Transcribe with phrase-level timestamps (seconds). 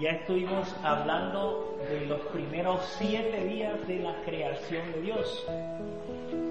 [0.00, 5.46] Ya estuvimos hablando de los primeros siete días de la creación de Dios.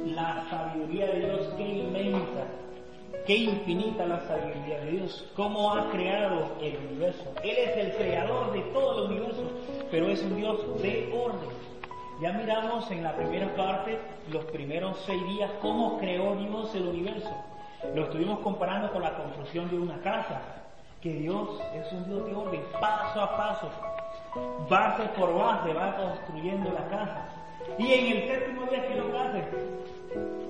[0.05, 2.45] La sabiduría de Dios, qué inmensa,
[3.25, 5.27] qué infinita la sabiduría de Dios.
[5.35, 7.23] Cómo ha creado el universo.
[7.43, 9.41] Él es el creador de todo el universo,
[9.89, 11.49] pero es un Dios de orden.
[12.21, 13.97] Ya miramos en la primera parte
[14.31, 17.35] los primeros seis días cómo creó Dios el universo.
[17.95, 20.58] Lo estuvimos comparando con la construcción de una casa,
[21.01, 23.69] que Dios es un Dios de orden, paso a paso,
[24.69, 27.29] base por base va construyendo la casa.
[27.77, 29.43] Y en el séptimo día, ¿qué lo hace?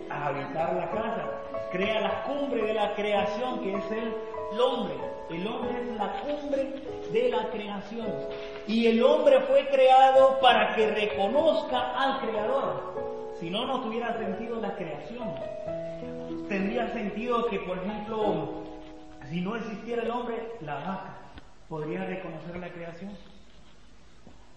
[0.10, 1.26] habitar la casa.
[1.72, 4.96] Crea la cumbre de la creación, que es el hombre.
[5.30, 6.74] El hombre es la cumbre
[7.12, 8.08] de la creación.
[8.68, 12.96] Y el hombre fue creado para que reconozca al Creador.
[13.40, 15.30] Si no, no tuviera sentido la creación.
[16.48, 18.64] Tendría sentido que, por ejemplo,
[19.30, 21.16] si no existiera el hombre, la vaca
[21.68, 23.12] podría reconocer la creación.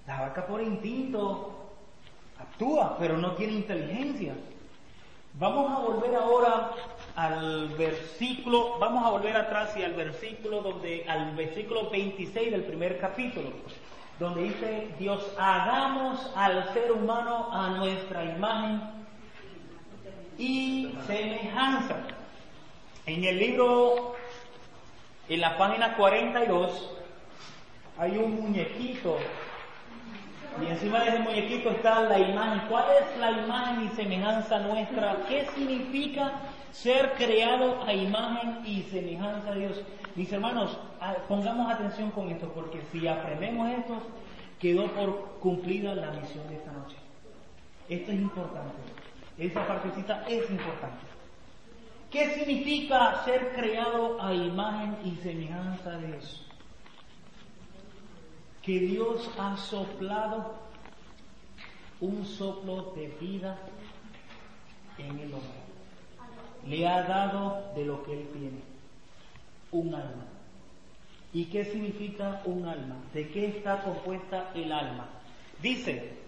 [0.06, 1.70] La vaca por instinto
[2.38, 4.34] actúa, pero no tiene inteligencia.
[5.34, 6.72] Vamos a volver ahora
[7.16, 12.98] al versículo, vamos a volver atrás y al versículo donde, al versículo 26 del primer
[12.98, 13.50] capítulo,
[14.18, 18.82] donde dice, Dios, hagamos al ser humano a nuestra imagen
[20.36, 21.96] y semejanza.
[23.06, 24.11] En el libro,
[25.34, 26.90] en la página 42,
[27.98, 29.18] hay un muñequito
[30.60, 32.68] y encima de ese muñequito está la imagen.
[32.68, 35.16] ¿Cuál es la imagen y semejanza nuestra?
[35.26, 36.32] ¿Qué significa
[36.70, 39.82] ser creado a imagen y semejanza de Dios?
[40.14, 40.78] Mis hermanos,
[41.28, 44.02] pongamos atención con esto, porque si aprendemos esto,
[44.60, 46.96] quedó por cumplida la misión de esta noche.
[47.88, 48.76] Esto es importante.
[49.38, 51.11] Esa partecita es importante.
[52.12, 56.46] ¿Qué significa ser creado a imagen y semejanza de Dios?
[58.62, 60.54] que Dios ha soplado
[62.00, 63.58] un soplo de vida
[64.98, 65.62] en el hombre.
[66.66, 68.60] Le ha dado de lo que él tiene,
[69.72, 70.26] un alma.
[71.32, 72.96] ¿Y qué significa un alma?
[73.12, 75.08] ¿De qué está compuesta el alma?
[75.60, 76.21] Dice,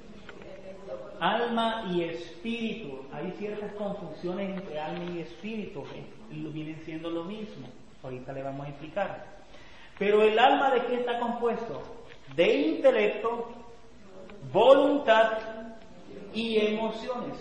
[1.32, 3.02] alma y espíritu.
[3.12, 6.04] Hay ciertas confusiones entre alma y espíritu, que
[6.50, 7.68] vienen siendo lo mismo.
[8.02, 9.34] Ahorita le vamos a explicar.
[9.98, 11.82] Pero el alma de qué está compuesto?
[12.36, 13.48] de intelecto,
[14.52, 15.38] voluntad
[16.32, 17.38] y emociones.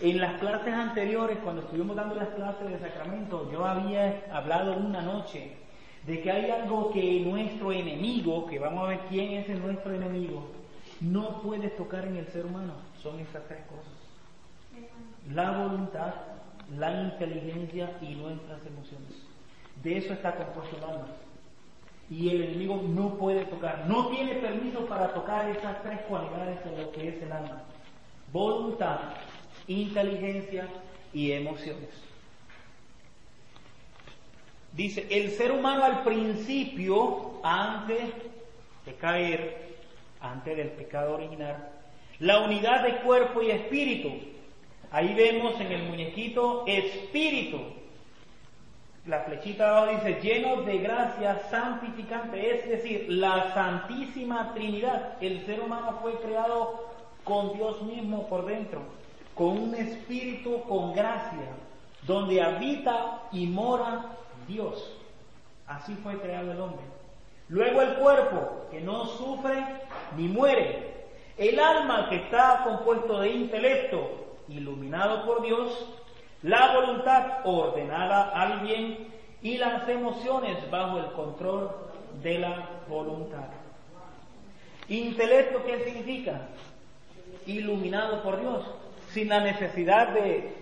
[0.00, 5.00] En las clases anteriores, cuando estuvimos dando las clases de sacramento, yo había hablado una
[5.00, 5.56] noche
[6.06, 10.46] de que hay algo que nuestro enemigo, que vamos a ver quién es nuestro enemigo,
[11.00, 12.74] no puede tocar en el ser humano.
[13.06, 13.92] Son esas tres cosas.
[15.32, 16.12] La voluntad,
[16.76, 19.12] la inteligencia y nuestras emociones.
[19.80, 21.06] De eso está compuesto el alma
[22.10, 26.82] y el enemigo no puede tocar, no tiene permiso para tocar esas tres cualidades de
[26.82, 27.62] lo que es el alma.
[28.32, 28.98] Voluntad,
[29.68, 30.66] inteligencia
[31.12, 31.90] y emociones.
[34.72, 38.10] Dice, el ser humano al principio, antes
[38.84, 39.76] de caer,
[40.20, 41.75] antes del pecado original,
[42.18, 44.10] la unidad de cuerpo y espíritu.
[44.90, 47.58] Ahí vemos en el muñequito espíritu,
[49.06, 55.14] la flechita abajo dice, lleno de gracia santificante, es decir, la Santísima Trinidad.
[55.20, 56.88] El ser humano fue creado
[57.22, 58.80] con Dios mismo por dentro,
[59.36, 61.54] con un espíritu con gracia,
[62.04, 64.06] donde habita y mora
[64.48, 64.92] Dios.
[65.68, 66.84] Así fue creado el hombre.
[67.48, 69.64] Luego el cuerpo, que no sufre
[70.16, 70.95] ni muere.
[71.38, 75.86] El alma, que está compuesto de intelecto, iluminado por Dios,
[76.42, 79.08] la voluntad ordenada al bien
[79.42, 81.70] y las emociones bajo el control
[82.22, 83.48] de la voluntad.
[84.88, 86.48] Intelecto, ¿qué significa?
[87.46, 88.64] Iluminado por Dios,
[89.10, 90.54] sin la necesidad de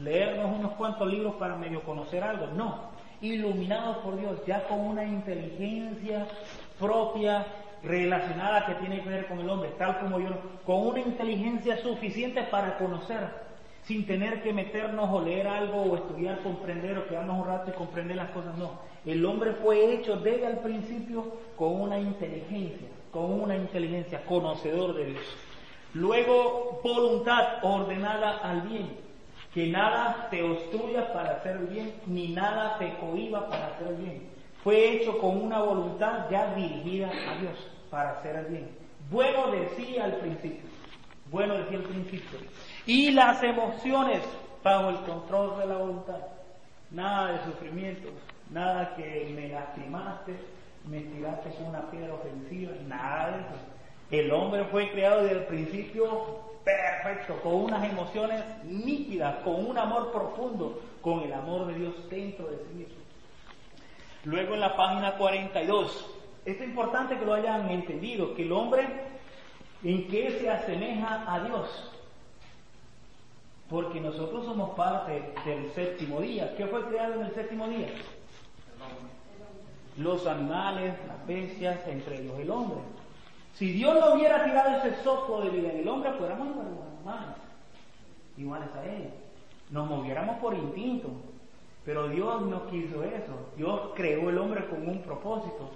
[0.00, 5.04] leernos unos cuantos libros para medio conocer algo, no, iluminado por Dios, ya con una
[5.04, 6.26] inteligencia
[6.78, 7.46] propia
[7.86, 10.30] relacionada que tiene que ver con el hombre, tal como yo,
[10.64, 13.44] con una inteligencia suficiente para conocer
[13.84, 17.74] sin tener que meternos o leer algo o estudiar, comprender o quedarnos un rato y
[17.74, 18.80] comprender las cosas, no.
[19.04, 25.06] El hombre fue hecho desde el principio con una inteligencia, con una inteligencia, conocedor de
[25.06, 25.22] Dios.
[25.92, 28.96] Luego, voluntad ordenada al bien,
[29.52, 33.96] que nada te obstruya para hacer el bien, ni nada te cohiba para hacer el
[33.96, 34.28] bien.
[34.64, 38.70] Fue hecho con una voluntad ya dirigida a Dios para hacer el bien.
[39.10, 40.70] Bueno decía al principio,
[41.30, 42.38] bueno decía al principio.
[42.86, 44.22] Y las emociones
[44.62, 46.18] bajo el control de la voluntad.
[46.90, 48.08] Nada de sufrimiento,
[48.50, 50.34] nada que me lastimaste,
[50.88, 53.54] me tiraste con una piedra ofensiva, nada de eso.
[54.10, 60.10] El hombre fue creado desde el principio perfecto, con unas emociones nítidas, con un amor
[60.10, 63.03] profundo, con el amor de Dios dentro de sí mismo.
[64.24, 66.06] Luego en la página 42,
[66.46, 68.86] es importante que lo hayan entendido, que el hombre
[69.82, 71.90] en qué se asemeja a Dios.
[73.68, 76.54] Porque nosotros somos parte del séptimo día.
[76.56, 77.88] ¿Qué fue creado en el séptimo día?
[79.98, 82.78] Los animales, las bestias, entre ellos el hombre.
[83.54, 87.36] Si Dios no hubiera tirado ese soplo de vida en el hombre, fuéramos humanos,
[88.36, 89.10] iguales a Él.
[89.70, 91.10] Nos moviéramos por instinto.
[91.84, 93.50] Pero Dios no quiso eso.
[93.56, 95.70] Dios creó el hombre con un propósito.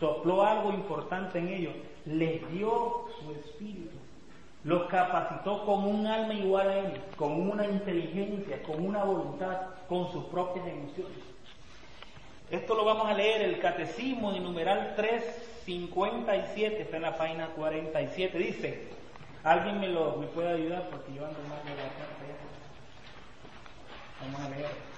[0.00, 1.74] Sopló algo importante en ellos.
[2.06, 3.96] Les dio su espíritu.
[4.64, 10.10] Los capacitó con un alma igual a Él, con una inteligencia, con una voluntad, con
[10.10, 11.18] sus propias emociones.
[12.50, 18.38] Esto lo vamos a leer, el Catecismo de numeral 357, está en la página 47.
[18.38, 18.88] Dice,
[19.44, 20.88] ¿alguien me, lo, me puede ayudar?
[20.90, 22.18] Porque yo ando mal de la carta
[24.20, 24.97] Vamos a leer.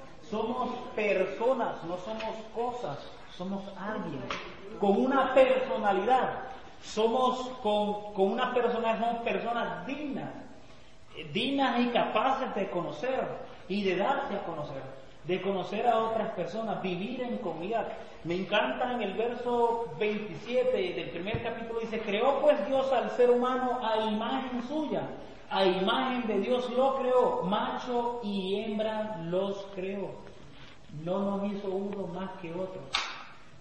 [0.31, 2.97] Somos personas, no somos cosas,
[3.37, 4.23] somos alguien,
[4.79, 6.29] con una personalidad.
[6.83, 10.31] Somos con, con una persona, somos personas dignas,
[11.31, 13.27] dignas y capaces de conocer
[13.67, 14.81] y de darse a conocer
[15.25, 17.87] de conocer a otras personas, vivir en comunidad.
[18.23, 23.29] Me encanta en el verso 27 del primer capítulo, dice, creó pues Dios al ser
[23.29, 25.01] humano a imagen suya,
[25.51, 30.09] a imagen de Dios lo creó, macho y hembra los creó.
[31.03, 32.81] No nos hizo uno más que otro,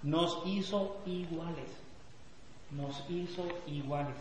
[0.03, 1.77] nos hizo iguales,
[2.71, 4.17] nos hizo iguales.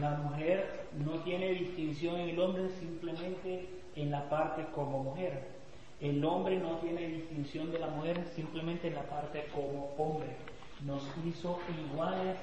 [0.00, 5.56] La mujer no tiene distinción en el hombre simplemente en la parte como mujer
[6.00, 10.36] el hombre no tiene distinción de la mujer simplemente en la parte como hombre.
[10.84, 11.58] Nos hizo
[11.88, 12.36] iguales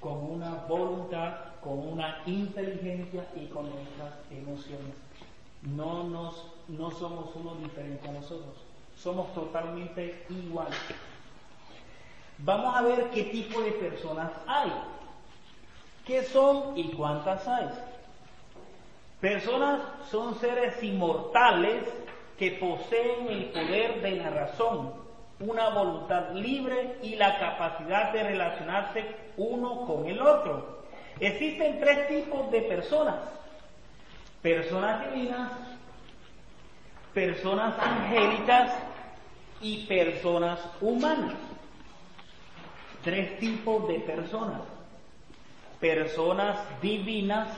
[0.00, 1.34] con una voluntad,
[1.66, 4.94] con una inteligencia y con nuestras emociones.
[5.62, 8.54] No, nos, no somos uno diferente a nosotros,
[8.96, 10.78] somos totalmente iguales.
[12.38, 14.72] Vamos a ver qué tipo de personas hay,
[16.06, 17.68] qué son y cuántas hay.
[19.20, 21.82] Personas son seres inmortales
[22.38, 24.92] que poseen el poder de la razón,
[25.40, 29.04] una voluntad libre y la capacidad de relacionarse
[29.36, 30.76] uno con el otro.
[31.20, 33.16] Existen tres tipos de personas.
[34.42, 35.50] Personas divinas,
[37.14, 38.72] personas angélicas
[39.60, 41.34] y personas humanas.
[43.02, 44.60] Tres tipos de personas.
[45.80, 47.48] Personas divinas,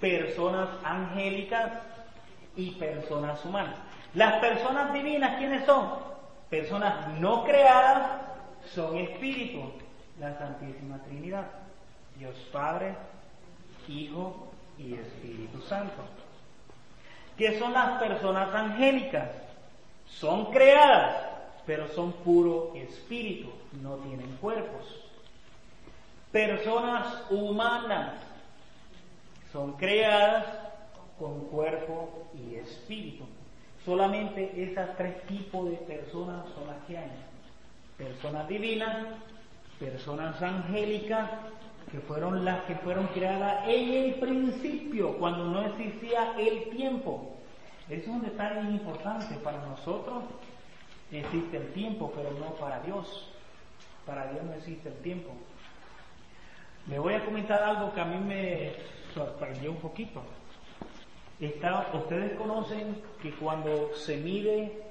[0.00, 1.72] personas angélicas
[2.56, 3.76] y personas humanas.
[4.14, 5.88] Las personas divinas, ¿quiénes son?
[6.48, 8.10] Personas no creadas,
[8.74, 9.70] son espíritus,
[10.18, 11.46] la Santísima Trinidad,
[12.20, 12.94] Dios Padre,
[13.88, 16.04] Hijo y Espíritu Santo.
[17.38, 19.30] ¿Qué son las personas angélicas?
[20.06, 21.16] Son creadas,
[21.64, 23.48] pero son puro espíritu,
[23.80, 24.84] no tienen cuerpos.
[26.30, 28.12] Personas humanas
[29.50, 30.44] son creadas,
[31.18, 33.24] con cuerpo y espíritu.
[33.82, 37.10] Solamente esos tres tipos de personas son las que hay.
[37.96, 39.06] Personas divinas,
[39.78, 41.30] personas angélicas
[41.90, 47.36] que fueron las que fueron creadas en el principio, cuando no existía el tiempo.
[47.88, 50.22] Eso es un detalle importante para nosotros.
[51.10, 53.30] Existe el tiempo, pero no para Dios.
[54.06, 55.30] Para Dios no existe el tiempo.
[56.86, 58.72] Me voy a comentar algo que a mí me
[59.12, 60.22] sorprendió un poquito.
[61.94, 64.82] ustedes conocen que cuando se mide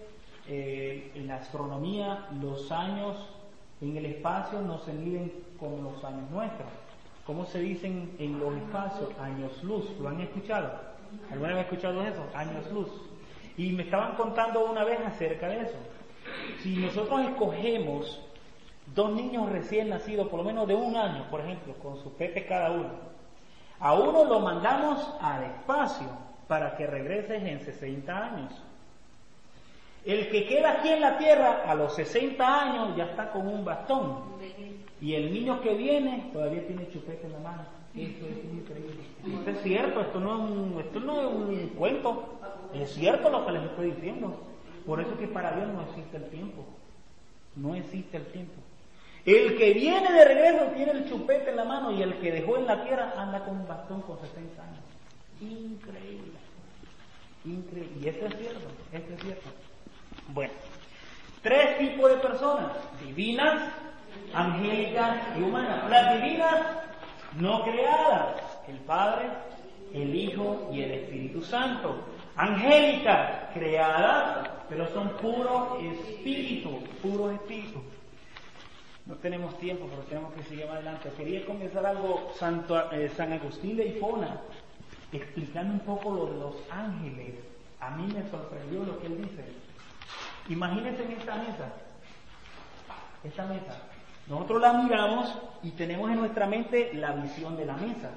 [0.47, 3.15] eh, en la astronomía los años
[3.81, 6.67] en el espacio no se miden como los años nuestros.
[7.29, 9.07] ¿Cómo se dicen en los espacios?
[9.19, 9.85] Años luz.
[9.99, 10.71] ¿Lo han escuchado?
[11.29, 12.25] ¿Alguna vez han escuchado eso?
[12.33, 12.89] Años luz.
[13.55, 15.77] Y me estaban contando una vez acerca de eso.
[16.63, 18.19] Si nosotros escogemos
[18.95, 22.47] dos niños recién nacidos, por lo menos de un año, por ejemplo, con su pepe
[22.47, 22.93] cada uno,
[23.79, 26.07] a uno lo mandamos al espacio
[26.47, 28.59] para que regrese en 60 años.
[30.03, 33.63] El que queda aquí en la tierra a los 60 años ya está con un
[33.63, 34.38] bastón.
[35.01, 37.63] Y el niño que viene todavía tiene chupete en la mano.
[37.95, 39.03] Esto es increíble.
[39.25, 42.39] Esto es cierto, esto no es un, esto no es un cuento.
[42.73, 44.37] Es cierto lo que les estoy diciendo.
[44.85, 46.65] Por eso que para Dios no existe el tiempo.
[47.55, 48.61] No existe el tiempo.
[49.25, 52.57] El que viene de regreso tiene el chupete en la mano y el que dejó
[52.57, 54.83] en la tierra anda con un bastón con 60 años.
[55.41, 56.33] Increíble.
[57.45, 57.99] Increíble.
[58.01, 59.49] Y esto es cierto, esto es cierto.
[60.33, 60.53] Bueno,
[61.41, 62.71] tres tipos de personas,
[63.05, 63.71] divinas,
[64.33, 65.89] angélicas y humanas.
[65.89, 66.55] Las divinas
[67.39, 68.35] no creadas,
[68.67, 69.29] el Padre,
[69.93, 71.95] el Hijo y el Espíritu Santo.
[72.35, 77.81] Angélicas, creadas, pero son puro espíritu, puro espíritu.
[79.05, 81.11] No tenemos tiempo, pero tenemos que seguir más adelante.
[81.17, 84.39] Quería comenzar algo, Santo, eh, San Agustín de Hipona,
[85.11, 87.33] explicando un poco lo de los ángeles.
[87.79, 89.43] A mí me sorprendió lo que él dice.
[90.49, 91.73] Imagínense en esta mesa,
[93.23, 93.88] esta mesa.
[94.29, 98.11] Nosotros la miramos y tenemos en nuestra mente la visión de la mesa.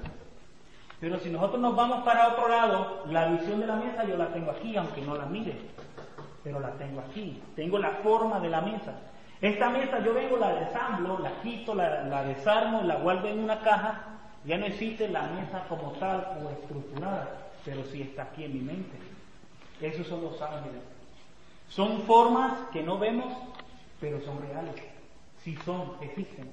[0.99, 4.27] Pero si nosotros nos vamos para otro lado, la visión de la mesa yo la
[4.27, 5.57] tengo aquí, aunque no la mire.
[6.43, 7.41] Pero la tengo aquí.
[7.55, 8.93] Tengo la forma de la mesa.
[9.41, 13.59] Esta mesa yo vengo, la desamblo, la quito, la, la desarmo, la guardo en una
[13.59, 14.03] caja.
[14.45, 17.27] Ya no existe la mesa como tal o estructurada,
[17.65, 18.97] pero sí está aquí en mi mente.
[19.81, 20.81] Esos son los ángeles.
[21.69, 23.33] Son formas que no vemos,
[23.99, 24.92] pero son reales.
[25.43, 26.49] Sí son, existen.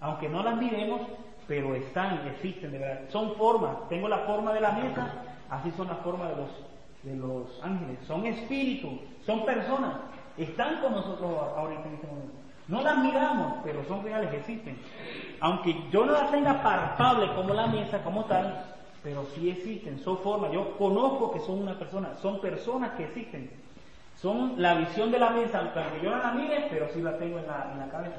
[0.00, 1.00] Aunque no las miremos,
[1.46, 3.00] pero están, existen de verdad.
[3.10, 3.88] Son formas.
[3.88, 5.12] Tengo la forma de la mesa,
[5.50, 6.50] así son las formas de los,
[7.02, 7.98] de los ángeles.
[8.06, 8.92] Son espíritus,
[9.24, 9.94] son personas.
[10.36, 12.34] Están con nosotros ahorita en este momento.
[12.66, 14.78] No las miramos, pero son reales, existen.
[15.40, 18.64] Aunque yo no las tenga palpable como la mesa, como tal,
[19.02, 20.50] pero sí existen, son formas.
[20.50, 23.50] Yo conozco que son una persona, son personas que existen.
[24.20, 27.38] Son la visión de la mesa, aunque yo no la mire, pero sí la tengo
[27.38, 28.16] en la, en la cabeza.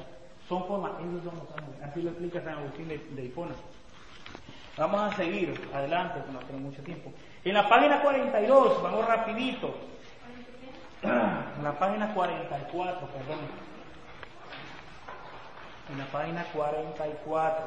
[0.48, 1.82] Son formas, ellos son los ángeles.
[1.84, 3.56] Así lo explica San Agustín de, de Hipona.
[4.78, 7.12] Vamos a seguir adelante, no tenemos mucho tiempo.
[7.44, 9.74] En la página 42, vamos rapidito.
[11.02, 13.40] En la página 44, perdón.
[15.92, 17.66] En la página 44.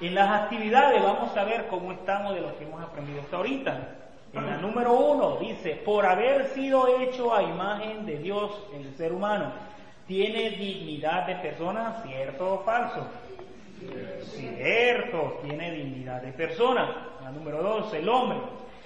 [0.00, 4.03] En las actividades vamos a ver cómo estamos de lo que hemos aprendido hasta ahorita.
[4.34, 9.12] En la número uno dice, por haber sido hecho a imagen de Dios el ser
[9.12, 9.52] humano,
[10.08, 13.06] ¿tiene dignidad de persona, cierto o falso?
[14.22, 17.10] Cierto, tiene dignidad de persona.
[17.22, 18.38] La número dos, el hombre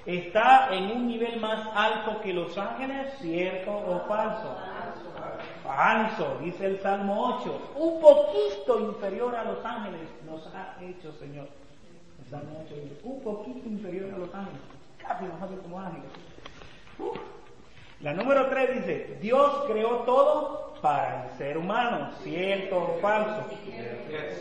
[0.05, 4.55] está en un nivel más alto que los ángeles, cierto o falso.
[5.65, 11.49] Falso, dice el Salmo 8, un poquito inferior a los ángeles nos ha hecho Señor.
[12.23, 14.78] El Salmo 8 dice, un poquito inferior a los ángeles
[18.01, 23.49] La número 3 dice, Dios creó todo para el ser humano, cierto o falso.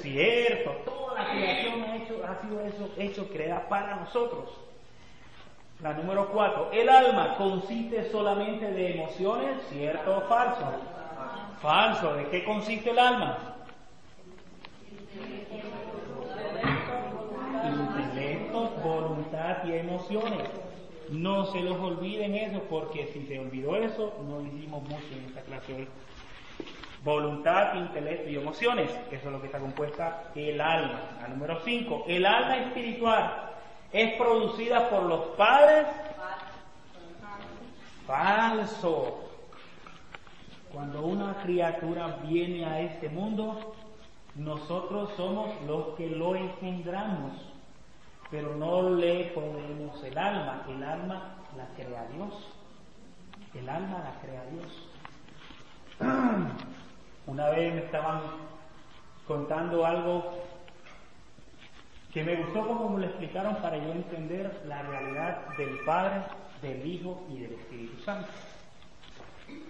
[0.02, 1.84] Cierto, toda la creación
[2.28, 4.50] ha sido eso, hecho creada para nosotros.
[5.82, 10.66] La número 4, el alma consiste solamente de emociones, cierto o falso.
[11.62, 13.57] Falso, ¿de qué consiste el alma?
[19.66, 20.50] Y emociones.
[21.10, 25.42] No se los olviden eso, porque si se olvidó eso, no hicimos mucho en esta
[25.42, 25.88] clase hoy.
[27.04, 31.00] Voluntad, intelecto y emociones, eso es lo que está compuesta el alma.
[31.22, 33.52] La número 5, el alma espiritual
[33.94, 35.88] es producida por los padres.
[38.06, 39.24] Falso.
[40.74, 43.76] Cuando una criatura viene a este mundo,
[44.36, 47.47] nosotros somos los que lo engendramos
[48.30, 52.34] pero no le ponemos el alma, el alma la crea Dios,
[53.54, 54.90] el alma la crea Dios.
[57.28, 58.22] Una vez me estaban
[59.28, 60.34] contando algo
[62.14, 66.22] que me gustó como me lo explicaron para yo entender la realidad del Padre,
[66.62, 68.30] del Hijo y del Espíritu Santo.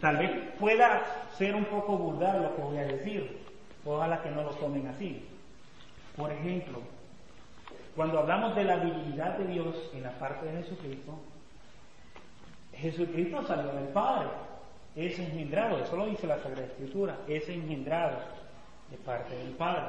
[0.01, 1.03] Tal vez pueda
[1.37, 3.43] ser un poco vulgar lo que voy a decir,
[3.85, 5.27] ojalá que no lo tomen así.
[6.15, 6.81] Por ejemplo,
[7.97, 11.15] cuando hablamos de la divinidad de Dios en la parte de Jesucristo,
[12.71, 14.27] Jesucristo salió del Padre,
[14.95, 18.17] es engendrado, eso lo dice la Sagrada Escritura, es engendrado
[18.91, 19.85] de parte del Padre.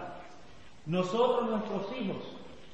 [0.86, 2.16] Nosotros, nuestros hijos,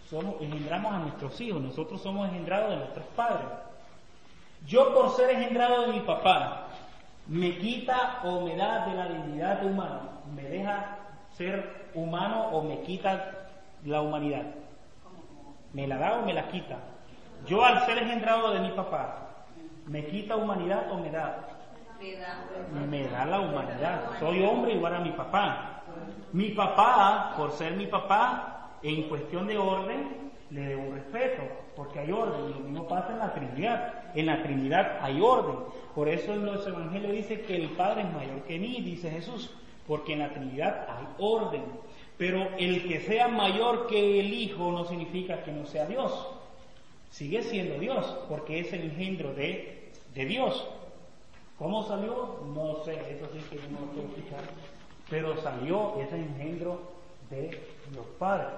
[0.09, 3.49] somos, engendramos a nuestros hijos, nosotros somos engendrados de nuestros padres.
[4.69, 6.69] Yo por ser engendrado de mi papá,
[7.27, 10.97] me quita o me da de la dignidad de humano, me deja
[11.37, 13.49] ser humano o me quita
[13.85, 14.45] la humanidad.
[15.75, 16.79] Me la da o me la quita.
[17.47, 19.45] Yo al ser engendrado de mi papá,
[19.87, 21.49] ¿me quita humanidad o me da?
[22.89, 24.11] Me da la humanidad.
[24.19, 25.83] Soy hombre igual a mi papá.
[26.33, 31.43] Mi papá, por ser mi papá, en cuestión de orden, le debo respeto,
[31.77, 32.51] porque hay orden.
[32.51, 33.95] Y lo mismo pasa en la Trinidad.
[34.15, 35.57] En la Trinidad hay orden.
[35.95, 39.55] Por eso en los evangelios dice que el Padre es mayor que mí, dice Jesús,
[39.87, 41.65] porque en la Trinidad hay orden.
[42.17, 46.13] Pero el que sea mayor que el Hijo no significa que no sea Dios.
[47.11, 50.67] Sigue siendo Dios, porque es el engendro de, de Dios.
[51.59, 52.41] ¿Cómo salió?
[52.55, 54.43] No sé, eso sí que no lo puedo explicar.
[55.11, 56.81] Pero salió ese engendro
[57.31, 57.61] de
[57.95, 58.55] los padres.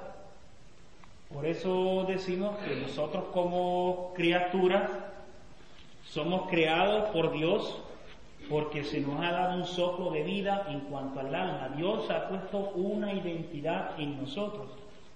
[1.32, 4.90] Por eso decimos que nosotros como criaturas
[6.04, 7.78] somos creados por Dios
[8.48, 11.72] porque se nos ha dado un soplo de vida en cuanto al alma.
[11.76, 14.68] Dios ha puesto una identidad en nosotros.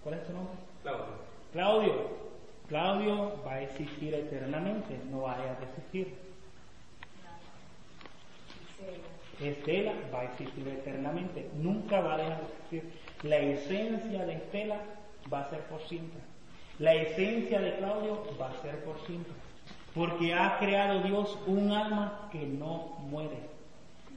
[0.02, 0.54] ¿Cuál es tu nombre?
[0.82, 1.04] Claudio.
[1.52, 2.20] Claudio.
[2.68, 6.14] Claudio va a existir eternamente, no va a existir.
[9.40, 12.92] Estela va a existir eternamente, nunca va a dejar de existir.
[13.22, 14.80] La esencia de Estela
[15.32, 16.20] va a ser por siempre.
[16.78, 19.34] La esencia de Claudio va a ser por siempre.
[19.94, 23.50] Porque ha creado Dios un alma que no muere.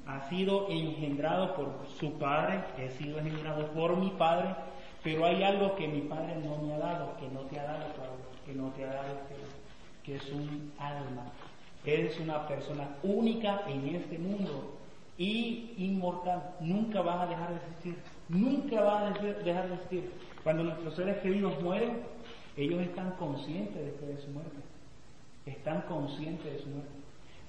[0.06, 4.54] Ha sido engendrado por su Padre, he sido engendrado por mi Padre,
[5.02, 7.86] pero hay algo que mi Padre no me ha dado, que no te ha dado,
[7.94, 9.18] Claudio, que no te ha dado,
[10.04, 11.32] que es un alma.
[11.86, 14.78] Eres una persona única en este mundo
[15.18, 16.56] y inmortal.
[16.60, 17.98] Nunca vas a dejar de existir.
[18.30, 20.12] Nunca vas a dejar de existir.
[20.44, 22.02] Cuando nuestros seres queridos mueren,
[22.56, 24.63] ellos están conscientes de su muerte.
[25.46, 26.92] Están conscientes de su muerte.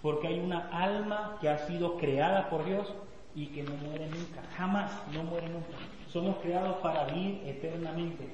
[0.03, 2.93] Porque hay una alma que ha sido creada por Dios
[3.35, 4.43] y que no muere nunca.
[4.57, 5.77] Jamás, no muere nunca.
[6.13, 8.29] Somos creados para vivir eternamente.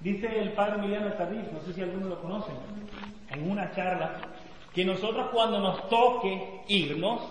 [0.00, 2.52] Dice el padre Emiliano Tardif, no sé si alguno lo conoce,
[3.30, 4.18] en una charla,
[4.74, 7.22] que nosotros cuando nos toque irnos,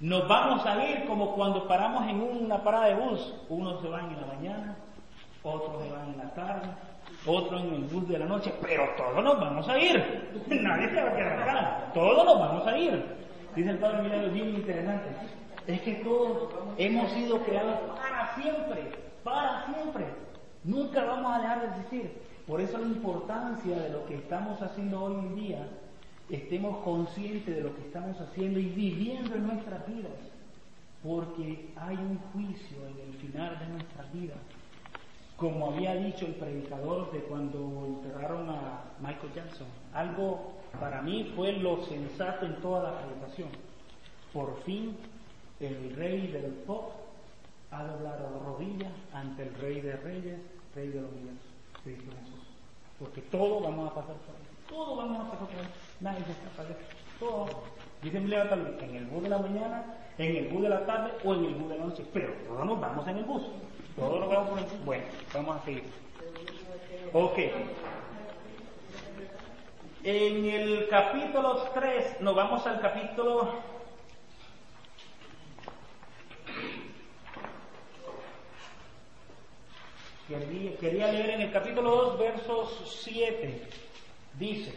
[0.00, 3.34] nos vamos a ir como cuando paramos en una parada de bus.
[3.48, 4.76] Unos se van en la mañana,
[5.42, 6.68] otros se van en la tarde,
[7.26, 10.30] otros en el bus de la noche, pero todos nos vamos a ir.
[10.48, 11.90] Nadie se va a quedar acá.
[11.94, 13.04] Todos nos vamos a ir.
[13.54, 15.08] Dice el Padre Milagro, bien interesante.
[15.66, 20.06] Es que todos hemos sido creados para siempre, para siempre.
[20.64, 22.22] Nunca vamos a dejar de existir.
[22.46, 25.68] Por eso la importancia de lo que estamos haciendo hoy en día
[26.30, 30.12] estemos conscientes de lo que estamos haciendo y viviendo en nuestras vidas,
[31.02, 34.38] porque hay un juicio en el final de nuestras vidas.
[35.38, 41.52] Como había dicho el predicador de cuando enterraron a Michael Jackson, algo para mí fue
[41.52, 43.48] lo sensato en toda la predicación.
[44.32, 44.96] Por fin
[45.60, 46.90] el rey del pop
[47.70, 50.40] ha doblado la rodilla ante el rey de reyes,
[50.74, 51.52] rey de los universos,
[51.84, 52.10] Cristo.
[52.98, 54.42] Porque todos vamos a pasar por ahí.
[54.68, 55.70] Todos vamos a pasar por ahí.
[56.00, 56.74] Nadie se escapa de
[57.20, 57.50] Todos.
[58.02, 59.84] Dice mi tal en el bus de la mañana,
[60.18, 62.04] en el bus de la tarde o en el bus de la noche.
[62.12, 63.42] Pero todos nos vamos en el bus.
[63.98, 64.84] Todos nos vamos por.
[64.84, 65.84] Bueno, vamos a seguir.
[67.12, 67.38] Ok.
[70.04, 73.52] En el capítulo 3, nos vamos al capítulo
[80.78, 83.62] Quería, leer en el capítulo 2, versos 7.
[84.38, 84.74] Dice,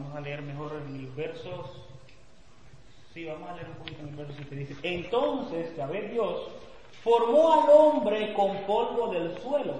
[0.00, 1.66] vamos a leer mejor los versos,
[3.12, 6.48] sí, vamos a leer un poquito en el verso 7, dice, entonces, ver Dios
[7.02, 9.74] formó al hombre con polvo del suelo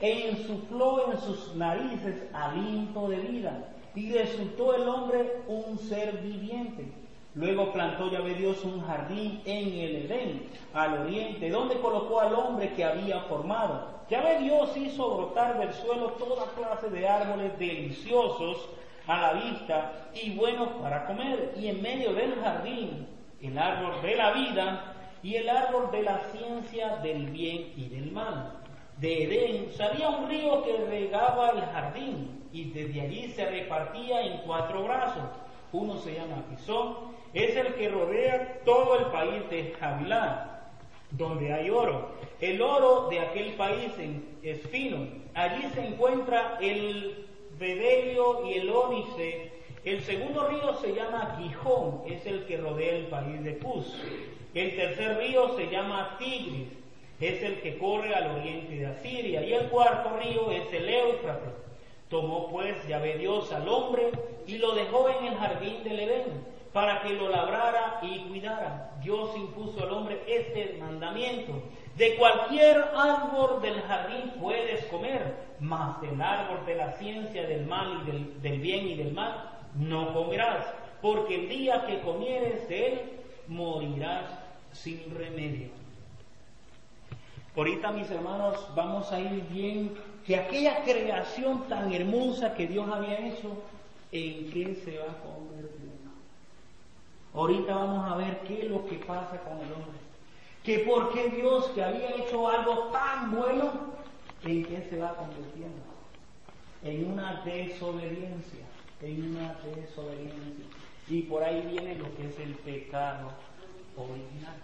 [0.00, 6.86] e insufló en sus narices aliento de vida y resultó el hombre un ser viviente.
[7.34, 12.72] Luego plantó Yahvé Dios un jardín en el Edén, al oriente, donde colocó al hombre
[12.74, 14.00] que había formado.
[14.08, 18.68] Yahvé Dios hizo brotar del suelo toda clase de árboles deliciosos,
[19.10, 21.54] a la vista y buenos para comer.
[21.58, 23.08] Y en medio del jardín,
[23.42, 28.12] el árbol de la vida y el árbol de la ciencia del bien y del
[28.12, 28.60] mal.
[28.98, 34.38] De Edén salía un río que regaba el jardín y desde allí se repartía en
[34.46, 35.24] cuatro brazos.
[35.72, 36.94] Uno se llama Pisón,
[37.32, 40.70] es el que rodea todo el país de Javilá,
[41.12, 42.10] donde hay oro.
[42.40, 43.92] El oro de aquel país
[44.42, 45.08] es fino.
[45.34, 47.29] Allí se encuentra el
[47.60, 48.70] bedelio y el.
[49.84, 53.94] El segundo río se llama Gijón, es el que rodea el país de Cus.
[54.54, 56.68] El tercer río se llama Tigris,
[57.20, 59.42] es el que corre al oriente de Asiria.
[59.42, 61.54] Y el cuarto río es el Éufrates.
[62.08, 64.10] Tomó pues Yahvé Dios al hombre
[64.46, 68.92] y lo dejó en el jardín del Edén para que lo labrara y cuidara.
[69.02, 71.52] Dios impuso al hombre este mandamiento.
[72.00, 78.02] De cualquier árbol del jardín puedes comer, mas del árbol de la ciencia del mal
[78.08, 80.64] y del, bien y del mal no comerás,
[81.02, 83.00] porque el día que comieres de él
[83.48, 84.24] morirás
[84.72, 85.68] sin remedio.
[87.54, 89.94] Ahorita, mis hermanos, vamos a ir bien
[90.26, 93.62] que aquella creación tan hermosa que Dios había hecho,
[94.10, 95.90] ¿en qué se va a convertir?
[97.34, 100.09] Ahorita vamos a ver qué es lo que pasa con el hombre.
[100.64, 103.72] Que por qué Dios que había hecho algo tan bueno,
[104.44, 105.80] ¿en qué se va convirtiendo?
[106.82, 108.64] En una desobediencia,
[109.02, 110.66] en una desobediencia.
[111.08, 113.30] Y por ahí viene lo que es el pecado
[113.96, 114.56] original.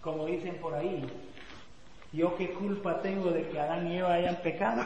[0.00, 1.04] Como dicen por ahí,
[2.12, 4.84] yo qué culpa tengo de que Adán y Eva hayan pecado.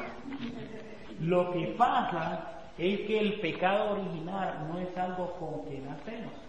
[1.20, 6.45] Lo que pasa es que el pecado original no es algo con que nacemos.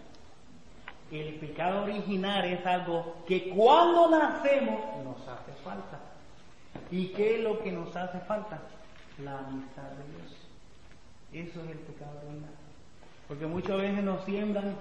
[1.12, 6.00] El pecado original es algo que cuando nacemos nos hace falta.
[6.92, 8.60] ¿Y qué es lo que nos hace falta?
[9.24, 11.50] La amistad de Dios.
[11.50, 12.52] Eso es el pecado original.
[13.28, 14.76] Porque muchas veces nos siembran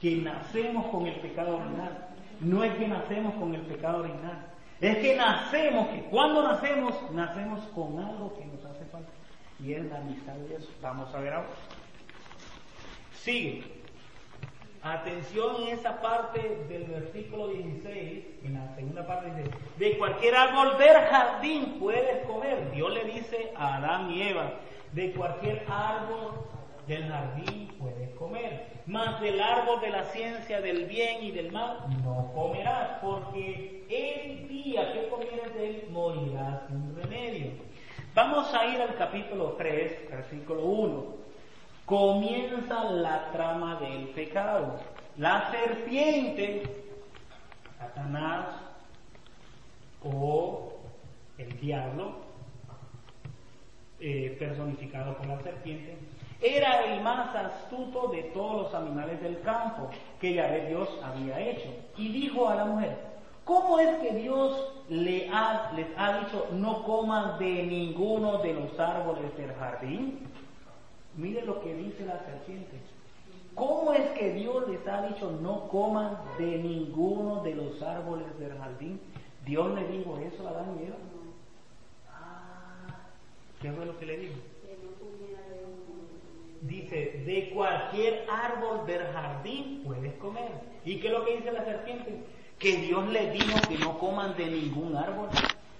[0.00, 2.08] que nacemos con el pecado original.
[2.40, 4.46] No es que nacemos con el pecado original.
[4.80, 9.10] Es que nacemos, que cuando nacemos, nacemos con algo que nos hace falta.
[9.58, 10.68] Y es la amistad de Dios.
[10.82, 11.48] Vamos a ver ahora.
[13.14, 13.75] Sigue.
[14.92, 20.78] Atención en esa parte del versículo 16, en la segunda parte dice, de cualquier árbol
[20.78, 22.70] del jardín puedes comer.
[22.70, 24.52] Dios le dice a Adán y Eva,
[24.92, 26.34] de cualquier árbol
[26.86, 31.78] del jardín puedes comer, mas del árbol de la ciencia del bien y del mal
[32.04, 37.50] no comerás, porque el día que comieres de él morirás sin remedio.
[38.14, 41.25] Vamos a ir al capítulo 3, versículo 1.
[41.86, 44.74] Comienza la trama del pecado.
[45.16, 46.64] La serpiente,
[47.78, 48.46] Satanás
[50.02, 50.72] o
[51.38, 52.16] el diablo,
[54.00, 55.96] eh, personificado por la serpiente,
[56.42, 59.88] era el más astuto de todos los animales del campo
[60.20, 61.72] que Yahvé Dios había hecho.
[61.96, 62.98] Y dijo a la mujer,
[63.44, 68.78] ¿cómo es que Dios le ha, les ha dicho no coman de ninguno de los
[68.80, 70.18] árboles del jardín?
[71.16, 72.76] Mire lo que dice la serpiente.
[73.54, 78.56] ¿Cómo es que Dios les ha dicho no coman de ninguno de los árboles del
[78.58, 79.00] jardín?
[79.46, 80.96] Dios le dijo eso a Adán y Eva.
[82.12, 82.86] Ah,
[83.62, 84.34] ¿Qué fue lo que le dijo?
[86.62, 90.50] dice, de cualquier árbol del jardín puedes comer.
[90.84, 92.18] ¿Y qué es lo que dice la serpiente?
[92.58, 95.28] Que Dios les dijo que no coman de ningún árbol.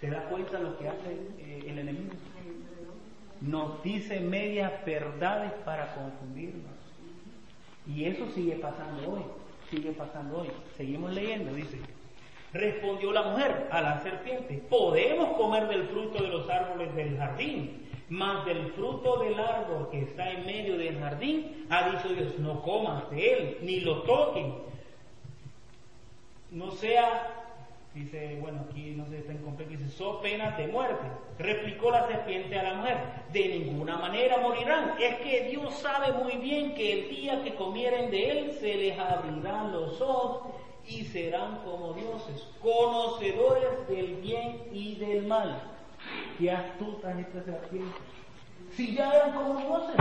[0.00, 2.12] ¿Se da cuenta lo que hace eh, el enemigo?
[3.40, 6.72] Nos dice medias verdades para confundirnos.
[7.86, 9.22] Y eso sigue pasando hoy,
[9.70, 10.48] sigue pasando hoy.
[10.76, 11.78] Seguimos leyendo, dice.
[12.52, 17.86] Respondió la mujer a la serpiente, podemos comer del fruto de los árboles del jardín,
[18.08, 22.62] mas del fruto del árbol que está en medio del jardín, ha dicho Dios, no
[22.62, 24.54] comas de él, ni lo toquen.
[26.50, 27.45] No sea,
[27.96, 31.06] dice, bueno, aquí no se está en completo, dice, so penas de muerte.
[31.38, 32.98] Replicó la serpiente a la mujer,
[33.32, 34.94] de ninguna manera morirán.
[35.00, 38.98] Es que Dios sabe muy bien que el día que comieren de él, se les
[38.98, 40.52] abrirán los ojos
[40.86, 45.62] y serán como dioses, conocedores del bien y del mal.
[46.38, 48.00] Qué astutas estas serpientes.
[48.72, 49.96] Si ya eran como dioses.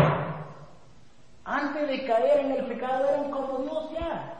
[1.45, 4.33] Antes de caer en el pecado eran como Dios ya.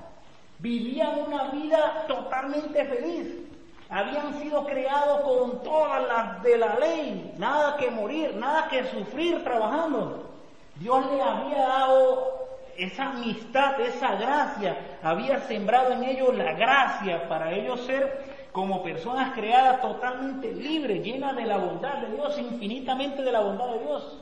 [0.60, 3.45] Vivían una vida totalmente feliz.
[3.90, 7.34] Habían sido creados con todas las de la ley.
[7.38, 10.32] Nada que morir, nada que sufrir trabajando.
[10.76, 14.78] Dios les había dado esa amistad, esa gracia.
[15.04, 21.36] Había sembrado en ellos la gracia para ellos ser como personas creadas totalmente libres, llenas
[21.36, 24.18] de la bondad de Dios, infinitamente de la bondad de Dios.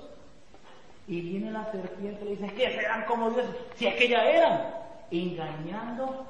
[1.08, 3.46] Y viene la serpiente y le dice, es que serán como Dios,
[3.76, 4.74] si es que ya eran,
[5.12, 6.26] engañando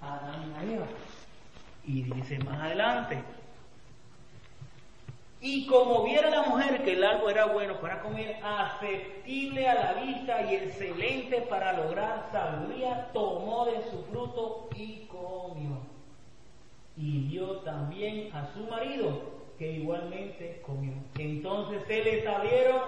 [0.00, 0.86] a Adán y a Eva.
[1.86, 3.22] Y dice más adelante,
[5.40, 9.92] y como viera la mujer que el árbol era bueno para comer, aceptible a la
[10.02, 15.78] vista y excelente para lograr sabiduría, tomó de su fruto y comió.
[16.96, 19.20] Y dio también a su marido,
[19.58, 20.94] que igualmente comió.
[21.18, 22.80] Entonces se les abrieron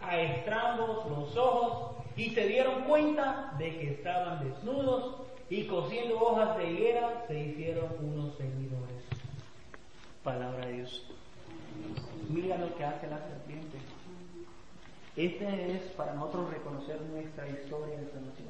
[0.00, 5.16] a estrambos los ojos y se dieron cuenta de que estaban desnudos
[5.54, 9.04] y cosiendo hojas de higuera se hicieron unos seguidores.
[10.24, 11.06] Palabra de Dios.
[12.28, 13.78] Mira lo que hace la serpiente.
[15.14, 18.48] Este es para nosotros reconocer nuestra historia de salvación.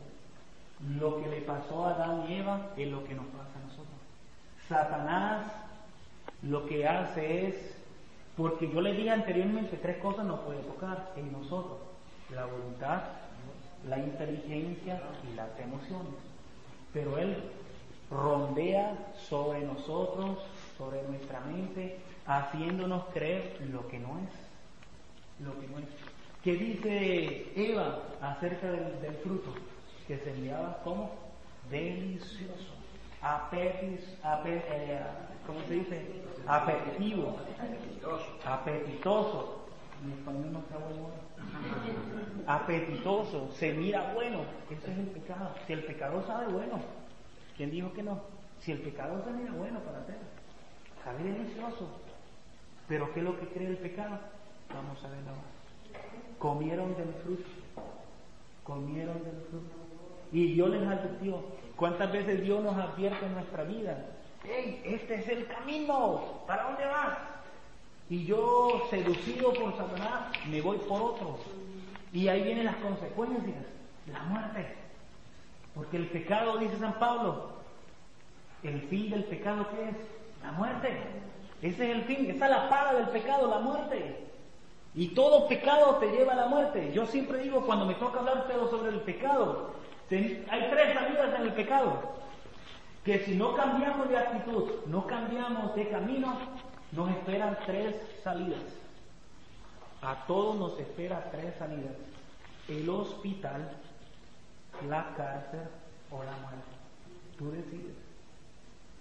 [0.98, 4.00] Lo que le pasó a Adán y Eva es lo que nos pasa a nosotros.
[4.66, 5.52] Satanás
[6.40, 7.54] lo que hace es,
[8.34, 11.80] porque yo le dije anteriormente, tres cosas no puede tocar en nosotros.
[12.30, 13.02] La voluntad,
[13.86, 16.33] la inteligencia y las emociones.
[16.94, 17.36] Pero Él
[18.10, 18.96] rondea
[19.28, 20.38] sobre nosotros,
[20.78, 25.44] sobre nuestra mente, haciéndonos creer lo que no es.
[25.44, 25.84] Lo que no es.
[26.42, 29.52] ¿Qué dice Eva acerca del, fruto?
[30.06, 31.10] Que se enviaba como
[31.70, 32.74] delicioso,
[33.22, 34.00] apetis,
[34.44, 35.00] eh,
[35.46, 36.06] ¿cómo se dice?
[36.46, 37.36] Apetitivo,
[38.46, 39.64] apetitoso.
[40.12, 40.62] Español no.
[42.46, 44.40] Apetitoso, se mira bueno.
[44.70, 45.50] Ese es el pecado.
[45.66, 46.80] Si el pecado sabe bueno,
[47.56, 48.20] ¿quién dijo que no?
[48.60, 50.16] Si el pecado se mira bueno para hacer,
[51.02, 51.88] sabe delicioso,
[52.88, 54.18] pero ¿qué es lo que cree el pecado?
[54.72, 55.32] Vamos a verlo.
[56.38, 57.48] Comieron del fruto.
[58.64, 59.74] Comieron del fruto.
[60.32, 61.44] Y Dios les advirtió.
[61.76, 64.06] ¿Cuántas veces Dios nos advierte en nuestra vida?
[64.44, 66.44] ¡Ey, este es el camino!
[66.46, 67.18] ¿Para dónde vas?
[68.10, 71.38] Y yo, seducido por Satanás, me voy por otro.
[72.12, 73.64] Y ahí vienen las consecuencias.
[74.12, 74.76] La muerte.
[75.74, 77.50] Porque el pecado, dice San Pablo,
[78.62, 79.96] el fin del pecado, ¿qué es?
[80.42, 80.88] La muerte.
[81.62, 84.24] Ese es el fin, esa es la paga del pecado, la muerte.
[84.94, 86.92] Y todo pecado te lleva a la muerte.
[86.92, 89.72] Yo siempre digo, cuando me toca hablar sobre el pecado,
[90.10, 92.14] hay tres salidas en el pecado.
[93.04, 96.38] Que si no cambiamos de actitud, no cambiamos de camino,
[96.94, 98.60] nos esperan tres salidas.
[100.02, 101.94] A todos nos espera tres salidas.
[102.68, 103.70] El hospital,
[104.88, 105.68] la cárcel
[106.10, 106.74] o la muerte.
[107.38, 107.96] Tú decides.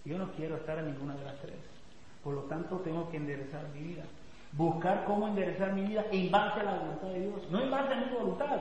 [0.06, 1.56] Yo no quiero estar en ninguna de las tres.
[2.24, 4.04] Por lo tanto, tengo que enderezar mi vida.
[4.56, 7.92] Buscar cómo enderezar mi vida en base a la voluntad de Dios, no en base
[7.92, 8.60] a mi voluntad.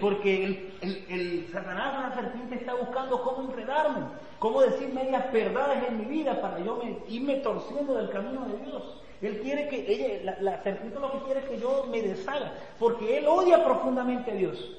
[0.00, 4.06] Porque el, el, Satanás, la serpiente, está buscando cómo enredarme,
[4.38, 8.56] cómo decir medias verdades en mi vida para yo me, irme torciendo del camino de
[8.64, 9.02] Dios.
[9.20, 13.18] Él quiere que, la, la serpiente lo que quiere es que yo me deshaga, porque
[13.18, 14.78] él odia profundamente a Dios.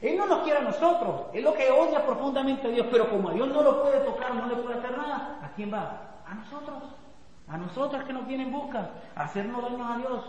[0.00, 3.28] Él no nos quiere a nosotros, él lo que odia profundamente a Dios, pero como
[3.28, 6.22] a Dios no lo puede tocar, no le puede hacer nada, ¿a quién va?
[6.24, 6.97] A nosotros.
[7.48, 10.24] A nosotros que nos vienen en busca, hacernos daño a Dios,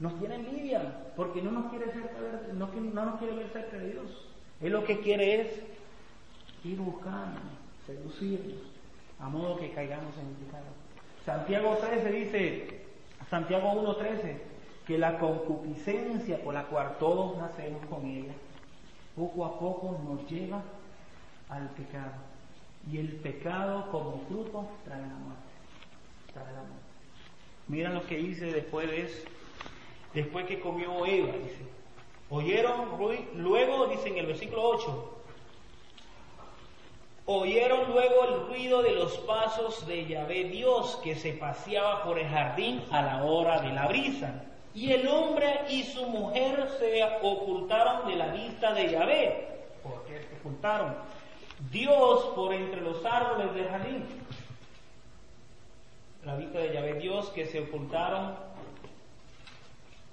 [0.00, 2.18] nos tiene envidia, porque no nos quiere cerca
[2.52, 4.26] no, no nos quiere ver cerca de Dios.
[4.60, 5.62] Él lo que quiere es
[6.64, 7.40] ir buscando,
[7.86, 8.58] seducirnos,
[9.18, 10.66] a modo que caigamos en el pecado.
[11.24, 12.80] Santiago 13 dice,
[13.30, 14.36] Santiago 1.13,
[14.86, 18.32] que la concupiscencia por la cual todos nacemos con ella,
[19.16, 20.62] poco a poco nos lleva
[21.48, 22.12] al pecado.
[22.90, 25.47] Y el pecado como fruto trae la muerte.
[27.68, 29.28] Mira lo que dice después de eso.
[30.14, 31.78] Después que comió Eva, dice.
[32.30, 32.98] Oyeron,
[33.34, 35.14] luego, dice en el versículo 8,
[37.24, 42.28] oyeron luego el ruido de los pasos de Yahvé Dios que se paseaba por el
[42.28, 44.44] jardín a la hora de la brisa.
[44.74, 49.48] Y el hombre y su mujer se ocultaron de la vista de Yahvé.
[49.82, 50.94] ¿Por qué se ocultaron?
[51.70, 54.04] Dios por entre los árboles del jardín
[56.28, 58.34] la vista de Yahvé Dios que se ocultaron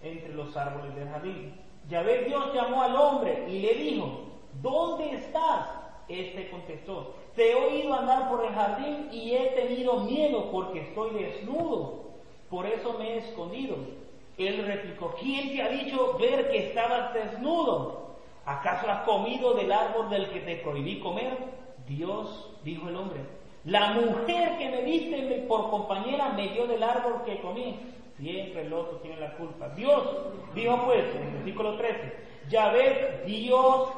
[0.01, 1.53] entre los árboles del jardín.
[1.89, 4.21] Yahvé Dios llamó al hombre y le dijo,
[4.61, 5.67] ¿dónde estás?
[6.07, 11.09] Este contestó, te he oído andar por el jardín y he tenido miedo porque estoy
[11.15, 12.05] desnudo,
[12.49, 13.75] por eso me he escondido.
[14.37, 18.15] Él replicó, ¿quién te ha dicho ver que estabas desnudo?
[18.45, 21.37] ¿Acaso has comido del árbol del que te prohibí comer?
[21.85, 23.19] Dios, dijo el hombre,
[23.65, 27.79] la mujer que me diste por compañera me dio del árbol que comí.
[28.17, 29.69] Siempre el otro tiene la culpa.
[29.69, 30.03] Dios
[30.53, 32.13] dijo pues, en el versículo 13,
[32.49, 33.89] ya ves, Dios,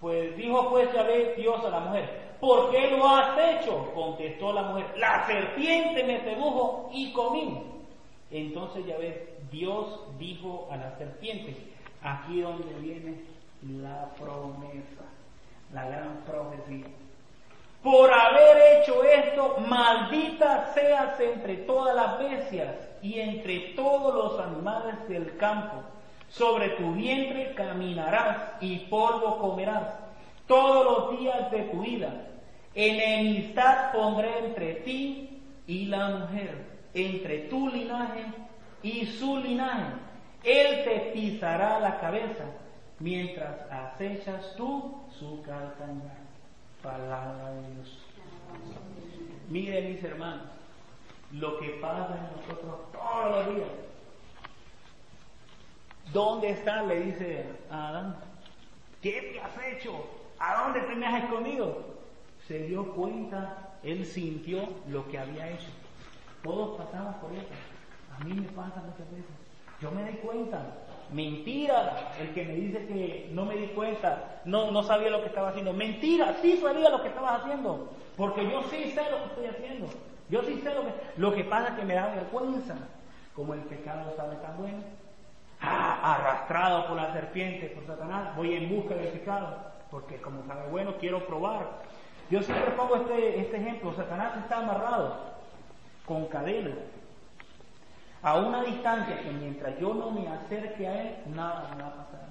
[0.00, 3.92] pues dijo pues ya ves Dios a la mujer, ¿por qué lo has hecho?
[3.94, 7.62] Contestó la mujer, la serpiente me sedujo y comí.
[8.30, 9.16] Entonces ya ves,
[9.50, 11.54] Dios dijo a la serpiente,
[12.00, 13.20] aquí donde viene
[13.62, 15.04] la promesa,
[15.72, 17.01] la gran profecía.
[17.82, 25.08] Por haber hecho esto, maldita seas entre todas las bestias y entre todos los animales
[25.08, 25.82] del campo.
[26.28, 29.98] Sobre tu vientre caminarás y polvo comerás
[30.46, 32.12] todos los días de tu vida.
[32.74, 36.64] Enemistad pondré entre ti y la mujer,
[36.94, 38.24] entre tu linaje
[38.82, 39.92] y su linaje.
[40.44, 42.44] Él te pisará la cabeza
[43.00, 46.21] mientras acechas tú su calcañar.
[46.82, 47.98] Palabra de Dios.
[49.48, 50.46] Miren mis hermanos,
[51.32, 53.68] lo que pasa en nosotros todos los días.
[56.12, 56.82] ¿Dónde está?
[56.82, 58.16] Le dice a Adán.
[59.00, 60.04] ¿Qué te has hecho?
[60.38, 61.84] ¿A dónde te me has escondido?
[62.48, 65.68] Se dio cuenta, él sintió lo que había hecho.
[66.42, 67.46] Todos pasamos por eso.
[68.18, 69.30] A mí me pasa muchas veces.
[69.80, 70.81] Yo me di cuenta.
[71.12, 75.28] Mentira, el que me dice que no me di cuenta, no, no sabía lo que
[75.28, 75.72] estaba haciendo.
[75.72, 77.90] Mentira, sí sabía lo que estabas haciendo.
[78.16, 79.88] Porque yo sí sé lo que estoy haciendo.
[80.30, 80.92] Yo sí sé lo que...
[81.18, 82.76] Lo que pasa es que me da vergüenza.
[83.34, 84.78] Como el pecado sabe tan bueno.
[85.60, 89.72] Ah, arrastrado por la serpiente, por Satanás, voy en busca del pecado.
[89.90, 91.66] Porque como sabe bueno, quiero probar.
[92.30, 93.92] Yo siempre pongo este, este ejemplo.
[93.94, 95.16] Satanás está amarrado
[96.06, 96.74] con cadenas
[98.22, 101.96] a una distancia que mientras yo no me acerque a Él, nada me va a
[101.96, 102.26] pasar.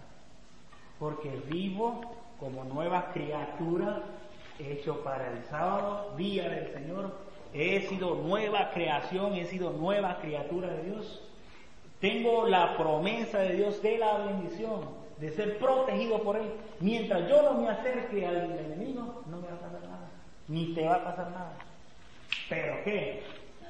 [0.99, 2.01] Porque vivo
[2.39, 4.01] como nueva criatura,
[4.59, 7.15] hecho para el sábado, día del Señor.
[7.53, 11.21] He sido nueva creación, he sido nueva criatura de Dios.
[11.99, 14.81] Tengo la promesa de Dios de la bendición,
[15.17, 16.51] de ser protegido por Él.
[16.79, 20.09] Mientras yo no me acerque al enemigo, no me va a pasar nada.
[20.47, 21.53] Ni te va a pasar nada.
[22.49, 23.23] ¿Pero qué?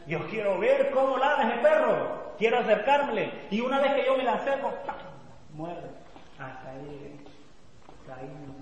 [0.08, 2.34] Yo quiero ver cómo ladra ese perro.
[2.38, 3.32] Quiero acercarme.
[3.52, 4.74] Y una vez que yo me la acerco,
[5.54, 5.80] muere.
[6.40, 7.20] Hasta ahí.
[8.08, 8.56] Caímos.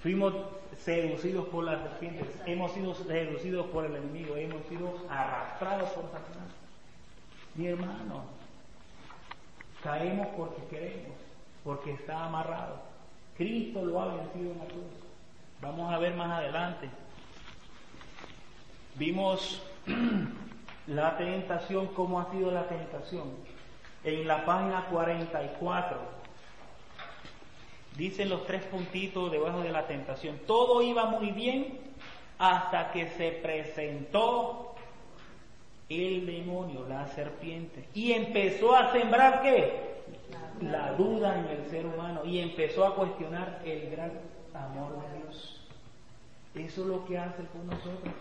[0.00, 0.34] Fuimos
[0.76, 2.26] seducidos por las serpientes.
[2.46, 4.36] Hemos sido seducidos por el enemigo.
[4.36, 6.50] Hemos sido arrastrados por Satanás.
[7.54, 8.24] Mi hermano,
[9.82, 11.16] caemos porque queremos.
[11.64, 12.80] Porque está amarrado.
[13.36, 15.08] Cristo lo ha vencido en la cruz.
[15.60, 16.88] Vamos a ver más adelante.
[18.96, 19.62] Vimos
[20.88, 23.30] la tentación, ¿cómo ha sido la tentación?
[24.04, 25.98] En la página 44,
[27.96, 30.38] dicen los tres puntitos debajo de la tentación.
[30.46, 31.78] Todo iba muy bien
[32.38, 34.74] hasta que se presentó
[35.90, 39.88] el demonio, la serpiente, y empezó a sembrar qué?
[40.62, 44.12] La duda en el ser humano y empezó a cuestionar el gran
[44.54, 45.60] amor de Dios.
[46.54, 48.12] Eso es lo que hace con nosotros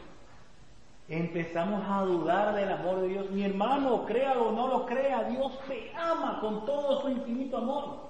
[1.09, 3.29] empezamos a dudar del amor de Dios.
[3.31, 8.07] Mi hermano, créalo o no lo crea, Dios te ama con todo su infinito amor.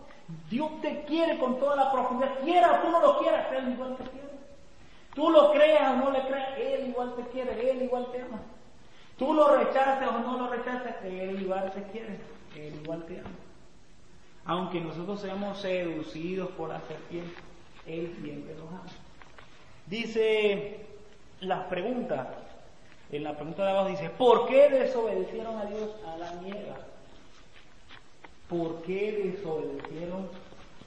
[0.49, 2.39] Dios te quiere con toda la profundidad.
[2.43, 4.27] Quiera o tú no lo quieras, Él igual te quiere.
[5.13, 8.39] Tú lo creas o no le creas, Él igual te quiere, Él igual te ama.
[9.17, 12.19] Tú lo rechaces o no lo rechaces, Él igual te quiere,
[12.55, 13.29] Él igual te ama.
[14.45, 17.33] Aunque nosotros seamos seducidos por la serpiente,
[17.85, 18.89] Él siempre nos ama.
[19.87, 20.85] Dice
[21.39, 22.27] las preguntas,
[23.11, 26.75] en la pregunta de abajo dice, ¿por qué desobedecieron a Dios a la niega?
[28.49, 30.27] ¿Por qué desobedecieron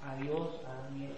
[0.05, 1.15] a Dios a la niega?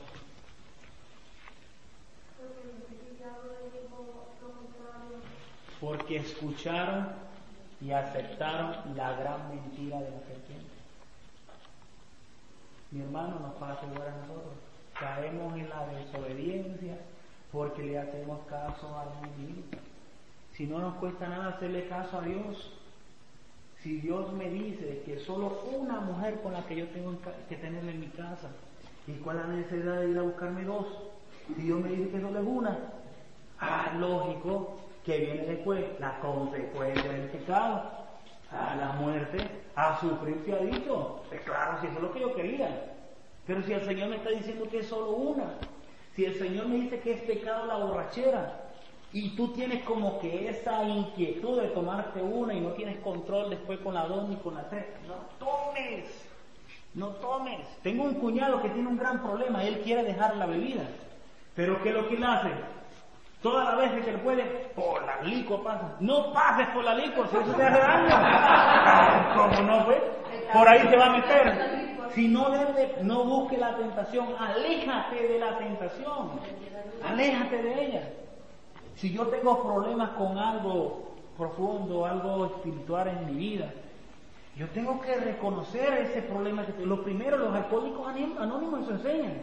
[5.80, 7.08] Porque escucharon
[7.80, 10.70] y aceptaron la gran mentira de la serpiente.
[12.92, 14.54] Mi hermano nos pasa igual a nosotros.
[15.00, 16.96] Caemos en la desobediencia
[17.50, 19.62] porque le hacemos caso al enemigo
[20.62, 22.70] si no nos cuesta nada hacerle caso a Dios,
[23.82, 27.14] si Dios me dice que solo una mujer con la que yo tengo
[27.48, 28.48] que tener en mi casa,
[29.08, 30.86] ¿y cuál es la necesidad de ir a buscarme dos?
[31.48, 32.78] Si Dios me dice que solo es una,
[33.58, 37.82] ah, lógico que viene después la consecuencia del pecado,
[38.52, 39.38] a la muerte,
[39.74, 41.24] a sufrir dicho.
[41.28, 42.92] Pues claro, si eso es lo que yo quería.
[43.48, 45.54] Pero si el Señor me está diciendo que es solo una,
[46.14, 48.62] si el Señor me dice que es pecado la borrachera,
[49.12, 53.78] y tú tienes como que esa inquietud de tomarte una y no tienes control después
[53.80, 54.86] con la dos ni con la tres.
[55.06, 56.28] No tomes,
[56.94, 57.60] no tomes.
[57.82, 60.82] Tengo un cuñado que tiene un gran problema, él quiere dejar la bebida.
[61.54, 62.48] Pero ¿qué es lo que él hace?
[63.42, 64.44] Todas las veces que él puede,
[64.74, 65.96] por la licor pasa.
[66.00, 69.34] No pases por la licor, si eso te hace daño.
[69.36, 70.00] ¿Cómo no, fue?
[70.52, 71.92] Por ahí se va a meter.
[72.14, 72.48] Si no,
[73.02, 76.30] no busque la tentación, aléjate de la tentación.
[77.04, 78.08] Aléjate de ella.
[79.02, 83.72] Si yo tengo problemas con algo profundo, algo espiritual en mi vida,
[84.54, 88.06] Yo tengo que reconocer ese problema que Lo primero, los alcohólicos
[88.38, 89.42] anónimos nos enseñan.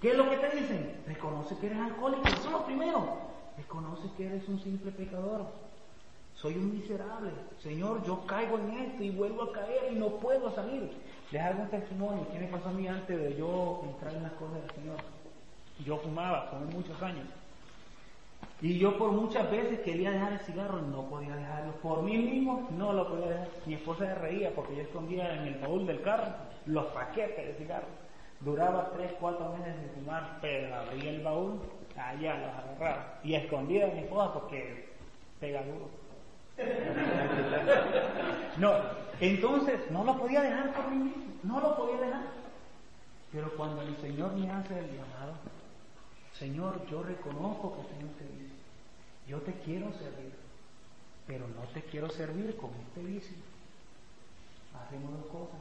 [0.00, 1.00] ¿Qué es lo que te dicen?
[1.06, 2.26] Reconoce que eres alcohólico.
[2.26, 3.18] Eso es lo primero.
[3.56, 5.46] Reconoce que eres un simple pecador.
[6.34, 7.30] Soy un miserable.
[7.62, 10.90] Señor, yo caigo en esto y vuelvo a caer y no puedo salir.
[11.30, 12.26] Les hago un testimonio.
[12.32, 14.96] ¿Qué me pasó a mí antes de yo entrar en las cosas del Señor?
[15.86, 17.28] Yo fumaba, fumé muchos años.
[18.60, 21.72] Y yo por muchas veces quería dejar el cigarro no podía dejarlo.
[21.74, 23.48] Por mí mismo no lo podía dejar.
[23.66, 26.34] Mi esposa se reía porque yo escondía en el baúl del carro
[26.66, 27.90] los paquetes de cigarros.
[28.40, 31.60] Duraba tres, cuatro meses sin fumar, pero abría el baúl,
[31.96, 33.18] allá los agarraba.
[33.24, 34.88] Y escondía a mi esposa porque
[35.40, 35.88] pega duro.
[38.58, 38.72] No,
[39.20, 42.22] entonces no lo podía dejar por mí mismo, no lo podía dejar.
[43.30, 45.34] Pero cuando el Señor me hace el llamado,
[46.38, 48.54] Señor, yo reconozco que tengo este vicio,
[49.26, 50.32] yo te quiero servir,
[51.26, 53.36] pero no te quiero servir con este vicio.
[54.80, 55.60] Hacemos dos cosas,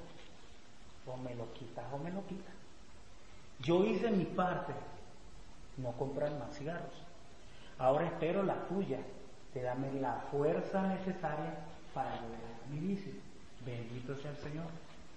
[1.08, 2.54] o me lo quitas o me lo quitas.
[3.60, 4.74] Yo hice mi parte,
[5.78, 6.94] no comprar más cigarros.
[7.80, 9.00] Ahora espero la tuya,
[9.54, 11.56] te dame la fuerza necesaria
[11.94, 13.14] para lograr mi vicio.
[13.66, 14.68] Bendito sea el Señor.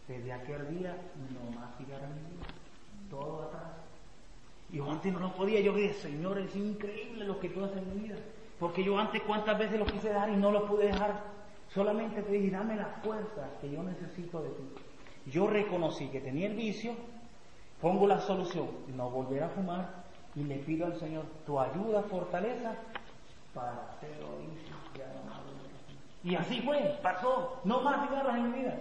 [0.09, 0.97] Desde aquel día
[1.33, 2.47] no más cigarros mi vida.
[3.11, 3.90] Todo atrás.
[4.73, 5.61] Y yo antes no lo podía.
[5.61, 8.17] Yo dije, Señor, es increíble lo que tú haces en mi vida.
[8.59, 11.23] Porque yo antes cuántas veces lo quise dejar y no lo pude dejar.
[11.75, 14.63] Solamente te dije, dame la fuerza que yo necesito de ti.
[15.27, 16.93] Yo reconocí que tenía el vicio,
[17.81, 20.05] pongo la solución, no volver a fumar
[20.35, 22.75] y le pido al Señor tu ayuda, fortaleza
[23.55, 24.27] para hacerlo
[26.23, 28.79] y así fue, pasó, no más cigarros en mi vida.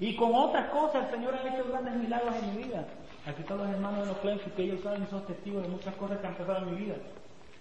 [0.00, 2.86] Y con otras cosas el Señor ha hecho grandes milagros en mi vida.
[3.28, 6.18] Aquí están los hermanos de los Clenfield que ellos saben, son testigos de muchas cosas
[6.18, 6.94] que han pasado en mi vida.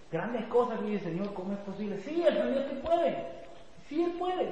[0.09, 1.99] Grandes cosas que dice, Señor, ¿cómo es posible?
[1.99, 3.25] Sí, el Señor sí puede.
[3.89, 4.47] Sí, Él puede.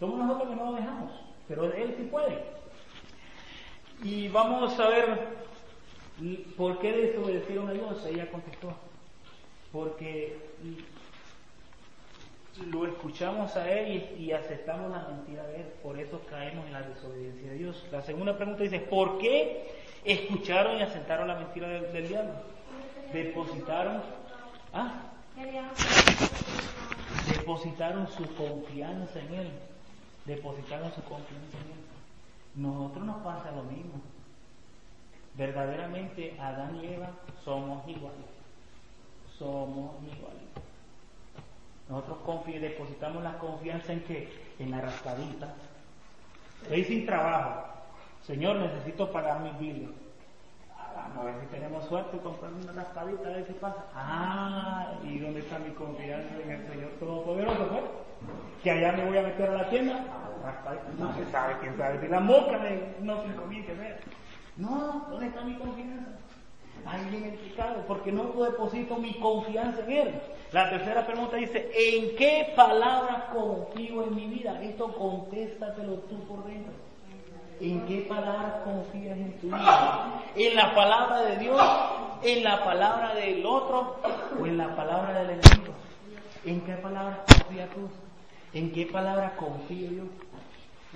[0.00, 1.12] Somos nosotros que no lo dejamos,
[1.46, 2.42] pero Él sí puede.
[4.02, 5.28] Y vamos a ver
[6.56, 8.04] por qué desobedecieron a Dios.
[8.06, 8.72] Ella contestó,
[9.70, 10.38] porque
[12.66, 16.82] lo escuchamos a Él y, aceptamos la mentira de Él, por eso caemos en la
[16.82, 17.86] desobediencia de Dios.
[17.90, 19.70] La segunda pregunta dice, ¿por qué
[20.04, 22.32] escucharon y aceptaron la mentira del, diablo?
[23.12, 24.02] Depositaron,
[24.72, 24.92] ¿ah?
[27.30, 29.50] Depositaron su confianza en Él,
[30.24, 31.88] depositaron su confianza en Él.
[32.56, 34.00] Nosotros nos pasa lo mismo.
[35.34, 37.10] Verdaderamente Adán y Eva
[37.44, 38.26] somos iguales.
[39.38, 40.67] Somos iguales.
[41.88, 42.18] Nosotros
[42.60, 44.28] depositamos la confianza en que
[44.58, 45.54] en la raspadita.
[46.62, 47.64] Estoy sin trabajo.
[48.26, 49.90] Señor, necesito pagar mis biles.
[50.94, 53.84] Vamos a ver si tenemos suerte y comprar una raspadita, a ver si pasa.
[53.94, 57.68] Ah, ¿y dónde está mi confianza en el Señor Todopoderoso?
[57.68, 57.82] Pues?
[58.62, 60.04] Que allá me voy a meter a la tienda.
[60.98, 62.00] No se sabe, quién sabe.
[62.00, 64.00] Si la mosca me, no se comience ver.
[64.56, 66.18] No, ¿dónde está mi confianza?
[66.86, 70.14] Ahí viene el pecado, porque no deposito mi confianza en Él.
[70.52, 74.62] La tercera pregunta dice, ¿en qué palabra confío en mi vida?
[74.62, 76.72] Esto contéstatelo tú por dentro.
[77.60, 80.22] ¿En qué palabra confías en tu vida?
[80.36, 81.62] ¿En la palabra de Dios?
[82.22, 83.96] ¿En la palabra del otro?
[84.40, 85.74] ¿O en la palabra del enemigo?
[86.44, 87.88] ¿En qué palabra confías tú?
[88.54, 90.04] ¿En qué palabra confío yo?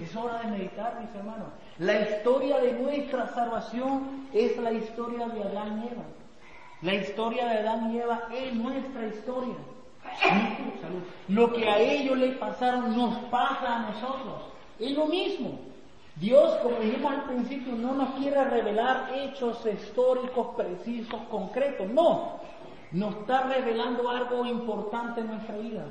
[0.03, 1.49] Es hora de meditar, mis hermanos.
[1.79, 6.05] La historia de nuestra salvación es la historia de Adán y Eva.
[6.83, 9.55] La historia de Adán y Eva es nuestra historia.
[11.29, 14.43] Lo que a ellos le pasaron nos pasa a nosotros.
[14.79, 15.59] Es lo mismo.
[16.17, 21.89] Dios, como dijimos al principio, no nos quiere revelar hechos históricos precisos, concretos.
[21.89, 22.41] No.
[22.91, 25.85] Nos está revelando algo importante en nuestra vida.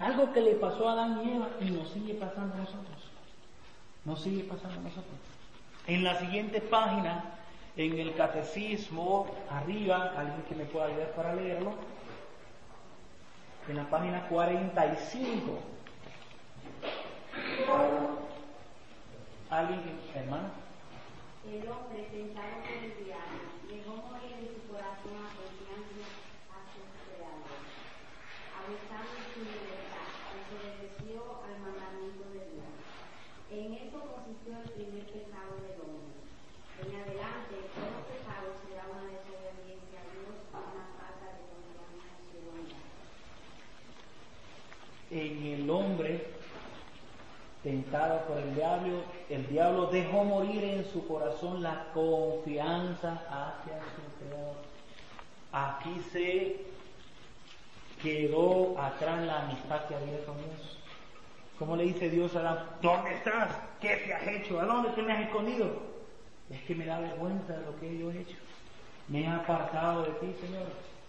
[0.00, 3.11] Algo que le pasó a Adán y Eva y nos sigue pasando a nosotros.
[4.04, 5.18] Nos sigue pasando a nosotros.
[5.86, 7.38] En la siguiente página
[7.76, 11.72] en el catecismo, arriba, alguien que me pueda ayudar para leerlo,
[13.68, 15.58] en la página 45.
[19.50, 19.80] ¿Alguien,
[21.44, 26.06] el diablo llegó a morir en su corazón a confianza
[26.52, 27.60] hacia su creador,
[28.52, 32.72] abusando de su libertad, desobedeció al mandamiento de Dios.
[33.52, 36.22] En eso consistió el primer pecado del hombre.
[36.80, 42.24] En adelante, todo pecado será una desobediencia a Dios y una falta de confianza en
[42.28, 42.86] su bondad.
[45.12, 46.24] En el hombre
[47.62, 54.26] tentado por el diablo, el diablo dejó morir en su corazón la confianza hacia su
[54.26, 54.56] Creador.
[55.52, 56.56] Aquí se
[58.02, 60.78] quedó atrás la amistad que había con Dios.
[61.58, 62.66] ¿Cómo le dice Dios a Adán?
[62.80, 63.50] ¿Dónde estás?
[63.80, 64.60] ¿Qué te has hecho?
[64.60, 65.70] ¿A dónde te me has escondido?
[66.50, 68.36] Es que me da vergüenza de lo que yo he hecho.
[69.08, 70.66] Me he apartado de ti, Señor.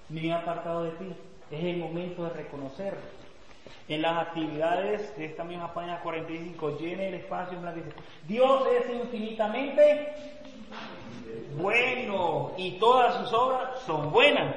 [0.10, 1.16] Me he apartado de ti.
[1.50, 2.96] Es el momento de reconocer.
[3.90, 7.92] En las actividades de esta misma página 45, llene el espacio en la dice,
[8.28, 10.14] Dios es infinitamente
[11.58, 14.56] bueno y todas sus obras son buenas.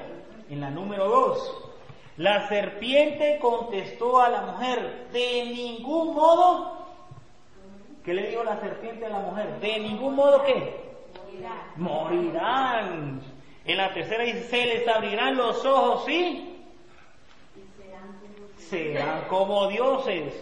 [0.48, 1.72] En la número 2,
[2.18, 6.86] la serpiente contestó a la mujer, de ningún modo,
[8.04, 9.58] ¿qué le dijo la serpiente a la mujer?
[9.60, 10.86] De ningún modo qué?
[11.76, 13.20] Morirán.
[13.64, 16.55] En la tercera dice, se les abrirán los ojos, ¿sí?
[18.68, 20.32] Serán como dioses.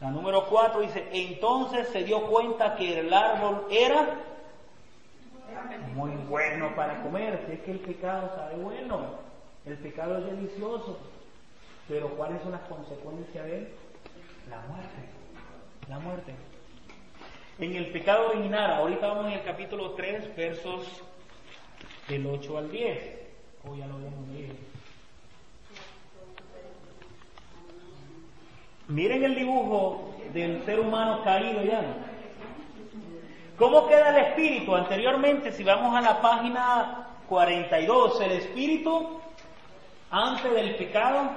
[0.00, 4.16] La número cuatro dice, entonces se dio cuenta que el árbol era
[5.94, 7.44] muy bueno para comer.
[7.46, 9.30] Si es que el pecado sabe bueno.
[9.66, 10.98] El pecado es delicioso,
[11.86, 13.68] pero ¿cuáles son las consecuencias de él?
[14.48, 14.96] La muerte.
[15.88, 16.34] La muerte.
[17.58, 21.02] En el pecado original, ahorita vamos en el capítulo 3, versos
[22.08, 23.20] del 8 al 10.
[23.68, 24.54] O ya lo habíamos leído.
[28.90, 31.80] Miren el dibujo del ser humano caído ya.
[33.56, 34.74] ¿Cómo queda el espíritu?
[34.74, 39.20] Anteriormente, si vamos a la página 42, el espíritu
[40.10, 41.30] antes del pecado,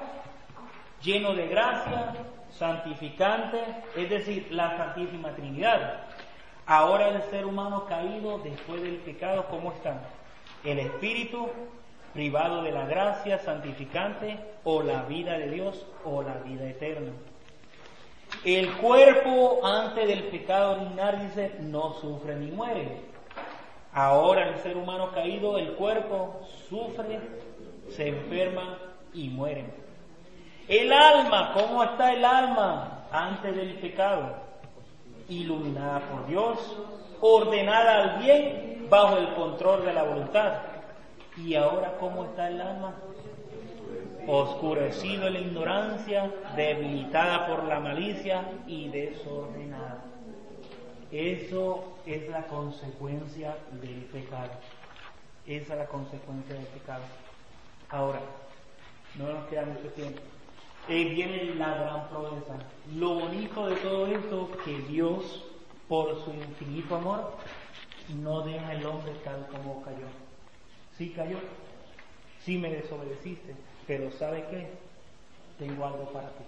[1.03, 2.15] lleno de gracia,
[2.57, 3.59] santificante,
[3.95, 6.05] es decir, la Santísima Trinidad.
[6.65, 10.01] Ahora el ser humano caído después del pecado, ¿cómo está?
[10.63, 11.47] El espíritu
[12.15, 17.11] privado de la gracia santificante o la vida de Dios o la vida eterna.
[18.43, 21.31] El cuerpo antes del pecado original
[21.61, 23.01] no sufre ni muere.
[23.93, 27.19] Ahora el ser humano caído, el cuerpo sufre,
[27.89, 28.77] se enferma
[29.13, 29.65] y muere.
[30.67, 34.35] El alma, ¿cómo está el alma antes del pecado?
[35.29, 36.57] Iluminada por Dios,
[37.21, 40.53] ordenada al bien, bajo el control de la voluntad.
[41.37, 42.93] Y ahora, ¿cómo está el alma?
[44.27, 50.05] Oscurecido en la ignorancia, debilitada por la malicia y desordenada.
[51.11, 54.51] Eso es la consecuencia del pecado.
[55.45, 57.03] Esa es la consecuencia del pecado.
[57.89, 58.21] Ahora,
[59.15, 60.21] no nos queda mucho tiempo.
[60.87, 62.55] Y viene la gran promesa.
[62.95, 65.43] Lo bonito de todo esto que Dios,
[65.87, 67.33] por su infinito amor,
[68.21, 70.07] no deja al hombre tal como cayó.
[70.97, 71.37] Sí cayó,
[72.43, 73.55] sí me desobedeciste,
[73.87, 74.67] pero ¿sabe qué?
[75.59, 76.43] Tengo algo para ti.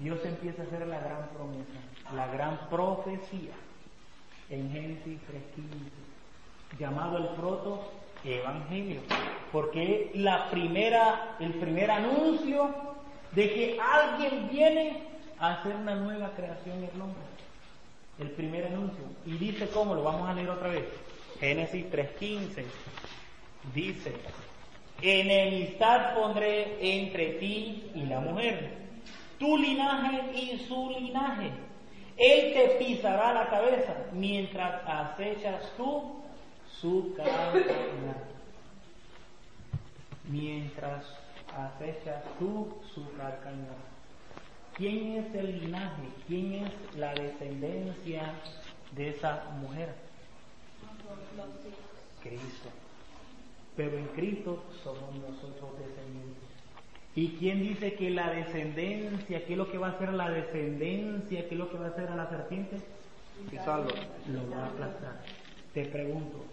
[0.00, 3.52] Dios empieza a hacer la gran promesa, la gran profecía
[4.50, 5.18] en Génesis
[5.56, 7.90] 3.15, llamado el proto
[8.24, 9.00] evangelio,
[9.52, 12.74] porque la primera, el primer anuncio
[13.32, 15.02] de que alguien viene
[15.38, 17.22] a hacer una nueva creación en el hombre.
[18.18, 19.04] El primer anuncio.
[19.26, 20.84] Y dice cómo, lo vamos a leer otra vez.
[21.38, 22.64] Génesis 3.15.
[23.74, 24.12] Dice,
[25.02, 28.70] enemistad pondré entre ti y la mujer,
[29.38, 31.50] tu linaje y su linaje.
[32.16, 36.20] Él te pisará la cabeza mientras acechas tú
[36.80, 37.64] su carne.
[40.24, 41.04] Mientras
[41.56, 43.68] acechas tú su carne.
[44.74, 46.02] ¿Quién es el linaje?
[46.26, 48.32] ¿Quién es la descendencia
[48.92, 49.94] de esa mujer?
[52.22, 52.68] Cristo.
[53.78, 56.42] Pero en Cristo somos nosotros descendientes.
[57.14, 61.48] ¿Y quién dice que la descendencia, qué es lo que va a hacer la descendencia,
[61.48, 62.76] qué es lo que va a hacer a la serpiente?
[63.48, 63.90] Pisarlo.
[64.32, 65.20] Lo va a aplastar.
[65.74, 66.44] Te pregunto,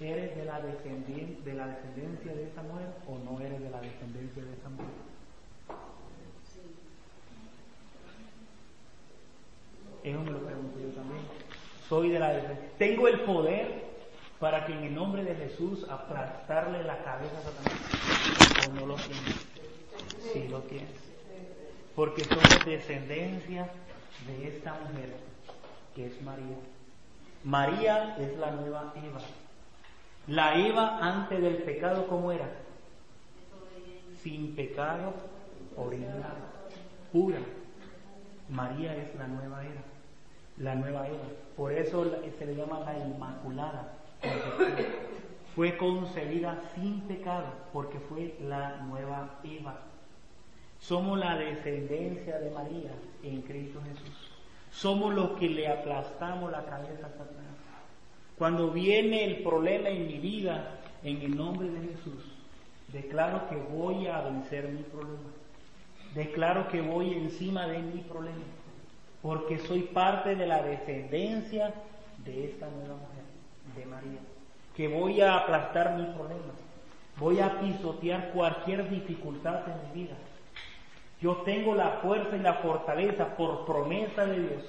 [0.00, 3.80] ¿eres de la, descendencia, de la descendencia de esa mujer o no eres de la
[3.80, 4.86] descendencia de esa mujer?
[10.04, 11.22] Eso me lo pregunto yo también.
[11.88, 12.68] Soy de la descendencia.
[12.78, 13.87] Tengo el poder
[14.40, 18.68] para que en el nombre de Jesús aplastarle la cabeza a Satanás.
[18.68, 19.46] ¿O no lo tienes?
[20.32, 20.90] Sí lo tienes.
[21.96, 23.68] Porque somos descendencia
[24.26, 25.16] de esta mujer,
[25.94, 26.56] que es María.
[27.42, 29.20] María es la nueva Eva.
[30.28, 32.48] La Eva antes del pecado, ¿cómo era?
[34.22, 35.14] Sin pecado,
[35.76, 36.36] original,
[37.12, 37.38] pura.
[38.48, 39.82] María es la nueva Eva.
[40.58, 41.24] La nueva Eva.
[41.56, 42.04] Por eso
[42.38, 43.97] se le llama la Inmaculada.
[45.54, 49.80] Fue concebida sin pecado, porque fue la nueva Eva.
[50.78, 52.92] Somos la descendencia de María
[53.22, 54.30] en Cristo Jesús.
[54.70, 57.56] Somos los que le aplastamos la cabeza a Satanás.
[58.36, 62.24] Cuando viene el problema en mi vida, en el nombre de Jesús,
[62.92, 65.30] declaro que voy a vencer mi problema.
[66.14, 68.44] Declaro que voy encima de mi problema.
[69.20, 71.74] porque soy parte de la descendencia
[72.24, 73.17] de esta nueva mujer,
[73.78, 74.20] de María,
[74.76, 76.56] que voy a aplastar mis problemas,
[77.18, 80.16] voy a pisotear cualquier dificultad en mi vida.
[81.20, 84.62] Yo tengo la fuerza y la fortaleza por promesa de Dios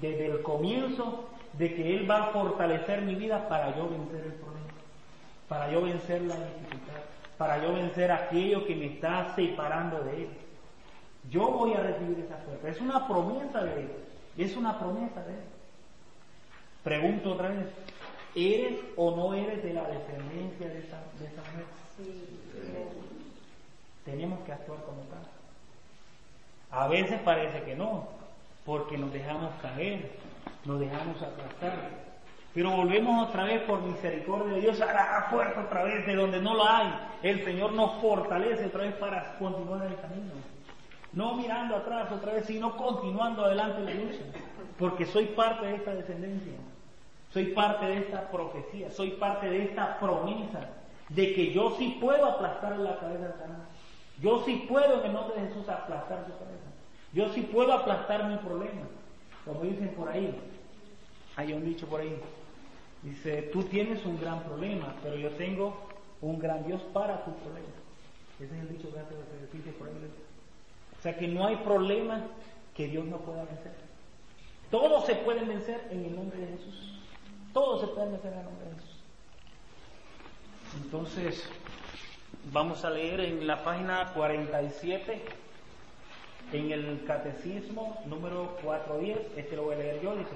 [0.00, 4.32] desde el comienzo de que Él va a fortalecer mi vida para yo vencer el
[4.32, 4.72] problema,
[5.48, 7.00] para yo vencer la dificultad,
[7.38, 10.28] para yo vencer aquello que me está separando de Él.
[11.30, 12.68] Yo voy a recibir esa fuerza.
[12.68, 13.90] Es una promesa de Él.
[14.36, 15.44] Es una promesa de Él.
[16.82, 17.66] Pregunto otra vez,
[18.34, 21.64] ¿eres o no eres de la descendencia de esa, de esa mujer?
[24.04, 25.22] Tenemos que actuar como tal.
[26.70, 28.08] A veces parece que no,
[28.66, 30.10] porque nos dejamos caer,
[30.64, 32.04] nos dejamos aplastar.
[32.52, 36.40] Pero volvemos otra vez por misericordia de Dios a la fuerza otra vez de donde
[36.40, 36.88] no lo hay.
[37.22, 40.32] El Señor nos fortalece otra vez para continuar el camino.
[41.12, 44.20] No mirando atrás otra vez, sino continuando adelante la lucha.
[44.78, 46.52] Porque soy parte de esta descendencia.
[47.34, 48.92] Soy parte de esta profecía.
[48.92, 50.68] Soy parte de esta promesa
[51.08, 53.62] de que yo sí puedo aplastar la cabeza de Satanás.
[54.22, 56.70] Yo sí puedo en el nombre de Jesús aplastar su cabeza.
[57.12, 58.82] Yo sí puedo aplastar mi problema.
[59.44, 60.32] Como dicen por ahí.
[61.34, 62.16] Hay un dicho por ahí.
[63.02, 65.76] Dice, tú tienes un gran problema, pero yo tengo
[66.20, 67.66] un gran Dios para tu problema.
[68.38, 69.14] Ese es el dicho que hace
[69.52, 69.94] dice por ahí.
[70.96, 72.20] O sea que no hay problema
[72.76, 73.74] que Dios no pueda vencer.
[74.70, 77.03] Todos se pueden vencer en el nombre de Jesús.
[77.54, 79.00] Todos se vencer en el nombre de Jesús.
[80.82, 81.48] Entonces,
[82.52, 85.24] vamos a leer en la página 47
[86.52, 90.32] en el catecismo número 410, este lo voy a leer yo, dice,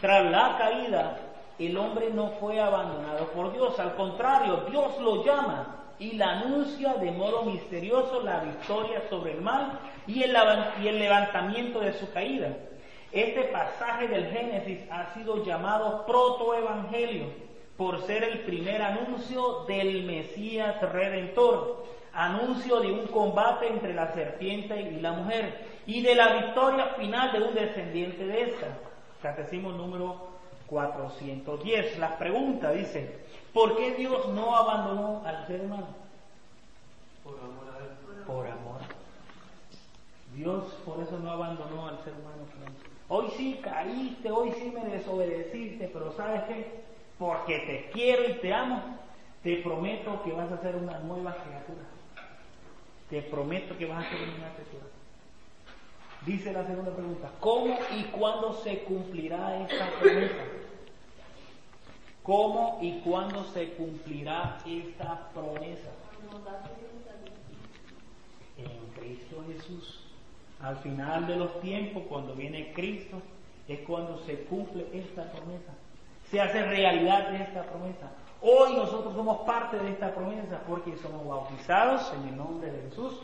[0.00, 1.18] tras la caída,
[1.58, 6.94] el hombre no fue abandonado por Dios, al contrario, Dios lo llama y le anuncia
[6.94, 12.48] de modo misterioso la victoria sobre el mal y el levantamiento de su caída.
[13.12, 17.26] Este pasaje del Génesis ha sido llamado protoevangelio
[17.76, 24.80] por ser el primer anuncio del Mesías redentor anuncio de un combate entre la serpiente
[24.80, 28.66] y la mujer y de la victoria final de un descendiente de esta.
[29.22, 30.28] Catecismo número
[30.66, 31.98] 410.
[31.98, 33.20] La pregunta dice,
[33.52, 35.86] ¿por qué Dios no abandonó al ser humano?
[37.22, 38.24] Por amor a él.
[38.26, 38.80] Por amor.
[40.34, 42.44] Dios por eso no abandonó al ser humano.
[43.08, 46.82] Hoy sí caíste, hoy sí me desobedeciste, pero ¿sabes qué?
[47.18, 48.82] Porque te quiero y te amo,
[49.42, 51.86] te prometo que vas a ser una nueva criatura.
[53.08, 54.84] Te prometo que vas a ser una criatura.
[56.26, 60.44] Dice la segunda pregunta, ¿cómo y cuándo se cumplirá esta promesa?
[62.22, 65.88] ¿Cómo y cuándo se cumplirá esta promesa?
[68.58, 70.07] En Cristo Jesús.
[70.60, 73.20] Al final de los tiempos, cuando viene Cristo,
[73.68, 75.72] es cuando se cumple esta promesa.
[76.30, 78.10] Se hace realidad esta promesa.
[78.40, 83.14] Hoy nosotros somos parte de esta promesa porque somos bautizados en el nombre de Jesús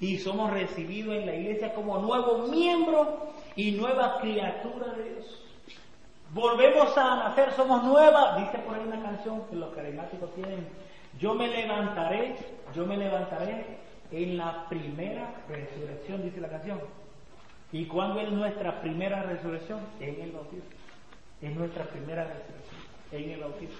[0.00, 5.42] y somos recibidos en la iglesia como nuevo miembro y nueva criatura de Dios.
[6.32, 10.68] Volvemos a nacer, somos nuevas, dice por ahí una canción que los carismáticos tienen,
[11.18, 12.36] yo me levantaré,
[12.74, 13.78] yo me levantaré
[14.12, 16.80] en la primera resurrección, dice la canción.
[17.72, 19.80] ¿Y cuándo es nuestra primera resurrección?
[20.00, 20.70] En el bautismo.
[21.42, 22.80] Es nuestra primera resurrección,
[23.12, 23.76] en el bautismo.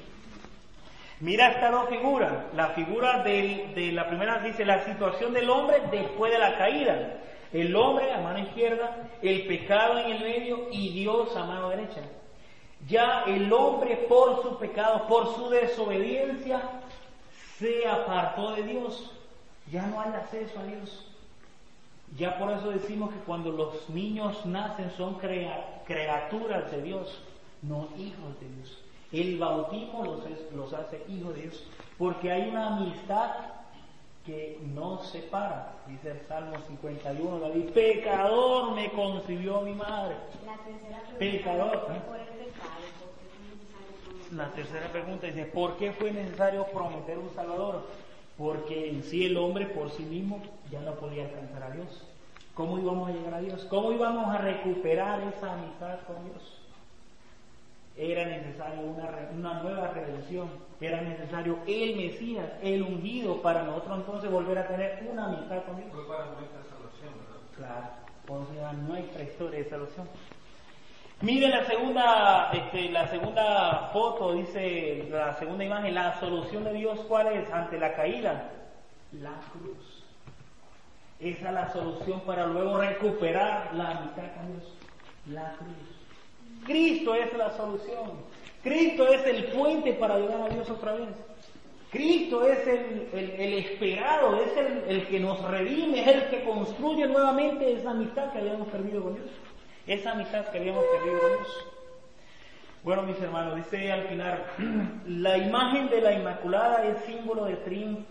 [1.21, 2.33] Mira estas dos figuras.
[2.55, 7.21] La figura de, la primera dice la situación del hombre después de la caída.
[7.53, 12.03] El hombre a mano izquierda, el pecado en el medio y Dios a mano derecha.
[12.87, 16.61] Ya el hombre por su pecado, por su desobediencia,
[17.59, 19.16] se apartó de Dios.
[19.73, 21.07] Ya no hay acceso a Dios.
[22.17, 27.19] Ya por eso decimos que cuando los niños nacen son criaturas de Dios,
[27.63, 28.79] no hijos de Dios.
[29.13, 30.05] El bautismo
[30.55, 31.63] los, hace hijos de Dios,
[31.99, 33.31] porque hay una amistad
[34.25, 35.75] que no separa.
[35.87, 40.17] Dice el Salmo 51, David, pecador me concibió mi madre.
[41.19, 41.89] pecador.
[44.33, 47.85] La tercera pregunta dice, ¿por qué fue necesario prometer un Salvador?
[48.39, 52.07] Porque en sí el hombre por sí mismo ya no podía alcanzar a Dios.
[52.55, 53.65] ¿Cómo íbamos a llegar a Dios?
[53.69, 56.57] ¿Cómo íbamos a recuperar esa amistad con Dios?
[57.97, 64.31] era necesario una, una nueva redención, era necesario el Mesías, el ungido, para nosotros entonces
[64.31, 65.89] volver a tener una amistad con Dios.
[65.93, 67.15] Fue para nuestra salvación,
[67.57, 67.91] ¿verdad?
[68.27, 70.09] Claro, sea, nuestra historia de salvación.
[71.23, 77.01] Mire la segunda, este, la segunda foto, dice la segunda imagen, la solución de Dios,
[77.09, 77.51] ¿cuál es?
[77.51, 78.51] Ante la caída,
[79.13, 80.05] la cruz.
[81.19, 84.75] Esa es la solución para luego recuperar la amistad con Dios.
[85.31, 85.97] La cruz.
[86.67, 88.13] Cristo es la solución.
[88.63, 91.09] Cristo es el puente para llegar a Dios otra vez.
[91.91, 97.73] Cristo es el, esperado, es el, el, que nos redime, es el que construye nuevamente
[97.73, 99.31] esa amistad que habíamos perdido con Dios.
[99.87, 101.67] Esa amistad que habíamos perdido con Dios.
[102.83, 104.45] Bueno, mis hermanos, dice al final,
[105.07, 107.57] la imagen de la Inmaculada es símbolo de,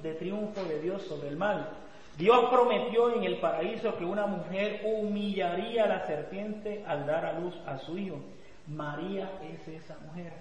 [0.01, 1.69] de triunfo de Dios sobre el mal.
[2.17, 7.39] Dios prometió en el paraíso que una mujer humillaría a la serpiente al dar a
[7.39, 8.17] luz a su hijo.
[8.67, 10.31] María es esa mujer,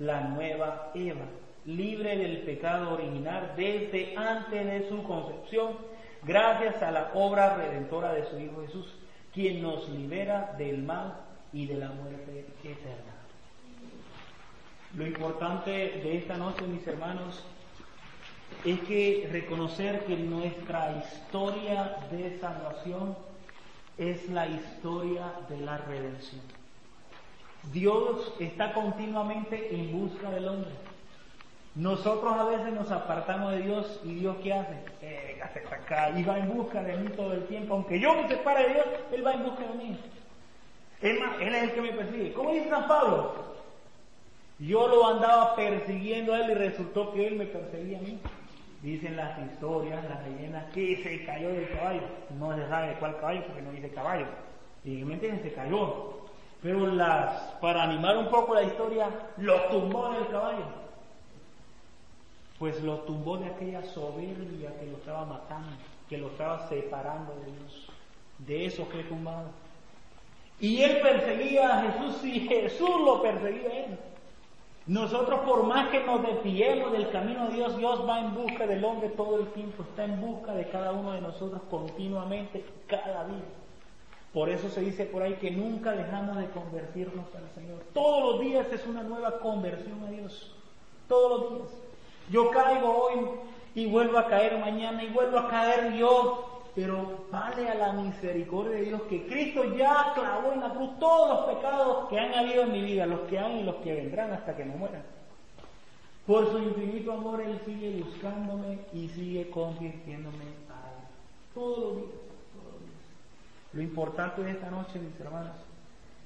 [0.00, 1.24] la nueva Eva,
[1.66, 5.78] libre del pecado original desde antes de su concepción,
[6.24, 8.92] gracias a la obra redentora de su Hijo Jesús,
[9.32, 11.14] quien nos libera del mal
[11.52, 13.12] y de la muerte eterna.
[14.96, 17.42] Lo importante de esta noche, mis hermanos,
[18.64, 23.16] es que reconocer que nuestra historia de salvación
[23.96, 26.42] es la historia de la redención.
[27.72, 30.91] Dios está continuamente en busca del hombre.
[31.74, 34.74] Nosotros a veces nos apartamos de Dios y Dios qué hace?
[35.00, 37.74] Eh, acá y va en busca de mí todo el tiempo.
[37.74, 39.98] Aunque yo me separe de Dios, Él va en busca de mí.
[41.00, 42.32] Él, es el que me persigue.
[42.32, 43.34] ¿Cómo dice San Pablo?
[44.58, 48.20] Yo lo andaba persiguiendo a Él y resultó que Él me perseguía a mí.
[48.82, 52.02] Dicen las historias, las leyendas, que se cayó del caballo.
[52.38, 54.26] No se sabe de cuál caballo porque no dice caballo.
[54.84, 56.20] Entienden, se cayó.
[56.62, 59.08] Pero las, para animar un poco la historia,
[59.38, 60.81] lo tumbó en el caballo.
[62.62, 65.72] Pues lo tumbó de aquella soberbia que lo estaba matando,
[66.08, 67.88] que lo estaba separando de Dios.
[68.38, 69.48] De eso fue tumbado.
[70.60, 73.98] Y él perseguía a Jesús y Jesús lo perseguía a él.
[74.86, 78.84] Nosotros por más que nos desviemos del camino de Dios, Dios va en busca del
[78.84, 83.44] hombre todo el tiempo, está en busca de cada uno de nosotros continuamente, cada día.
[84.32, 87.80] Por eso se dice por ahí que nunca dejamos de convertirnos al Señor.
[87.92, 90.54] Todos los días es una nueva conversión a Dios.
[91.08, 91.81] Todos los días.
[92.30, 93.20] Yo caigo hoy
[93.74, 98.76] y vuelvo a caer mañana y vuelvo a caer yo pero vale a la misericordia
[98.76, 102.62] de Dios que Cristo ya clavó en la cruz todos los pecados que han habido
[102.62, 105.02] en mi vida, los que han y los que vendrán hasta que no mueran.
[106.26, 111.08] Por su infinito amor Él sigue buscándome y sigue convirtiéndome a Él.
[111.52, 112.10] Todos los días,
[112.54, 113.02] todos los días.
[113.74, 115.56] Lo importante de esta noche, mis hermanos,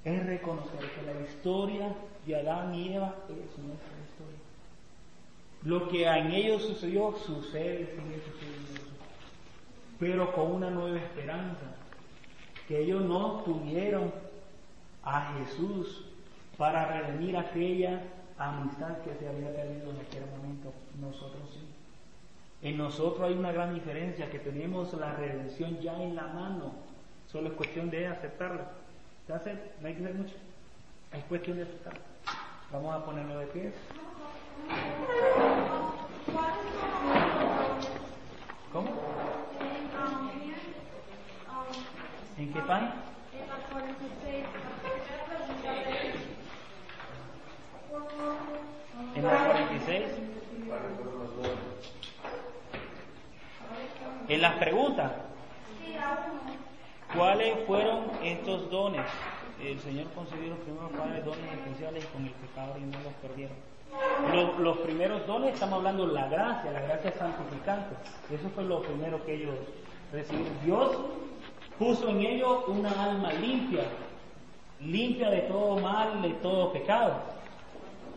[0.05, 1.93] es reconocer que la historia
[2.25, 3.96] de Adán y Eva es nuestra.
[5.67, 8.67] Lo que en ellos sucedió, sucede, sigue sucediendo
[9.99, 11.67] pero con una nueva esperanza,
[12.69, 14.13] que ellos no tuvieron
[15.03, 16.05] a Jesús
[16.57, 18.03] para redimir aquella
[18.39, 20.73] amistad que se había perdido en aquel momento.
[21.01, 21.61] Nosotros sí.
[22.63, 26.75] En nosotros hay una gran diferencia, que tenemos la redención ya en la mano.
[27.27, 28.71] Solo es cuestión de aceptarla.
[29.29, 29.35] No
[29.89, 30.35] hay que hacer mucho.
[31.13, 32.01] Es cuestión de aceptarla.
[32.73, 33.73] Vamos a ponerlo de pie.
[42.67, 44.45] ¿En la 46.
[49.15, 50.03] ¿En la 46?
[54.29, 55.13] En las preguntas.
[57.15, 59.07] ¿Cuáles fueron estos dones?
[59.63, 63.57] El Señor concedió los primeros padres dones especiales con el pecado y no los perdieron.
[64.35, 67.95] Los, los, primeros dones, estamos hablando de la gracia, la gracia santificante.
[68.29, 69.55] Eso fue lo primero que ellos
[70.13, 70.53] recibieron.
[70.65, 70.99] Dios
[71.79, 73.85] puso en ellos una alma limpia,
[74.81, 77.15] limpia de todo mal, de todo pecado,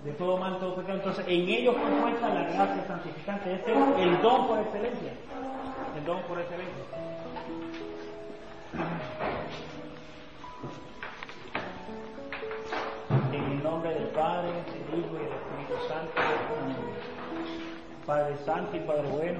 [0.03, 0.97] de todo mal, todo pecado.
[0.97, 5.11] Entonces, en ellos fue puesta la gracia santificante, ese es el don por excelencia,
[5.97, 6.83] el don por excelencia.
[13.33, 16.11] En el nombre del Padre, del Hijo y del Espíritu Santo.
[18.05, 19.39] Padre Santo y Padre Bueno,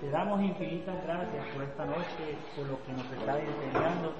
[0.00, 4.12] te damos infinitas gracias por esta noche, por lo que nos está enseñando,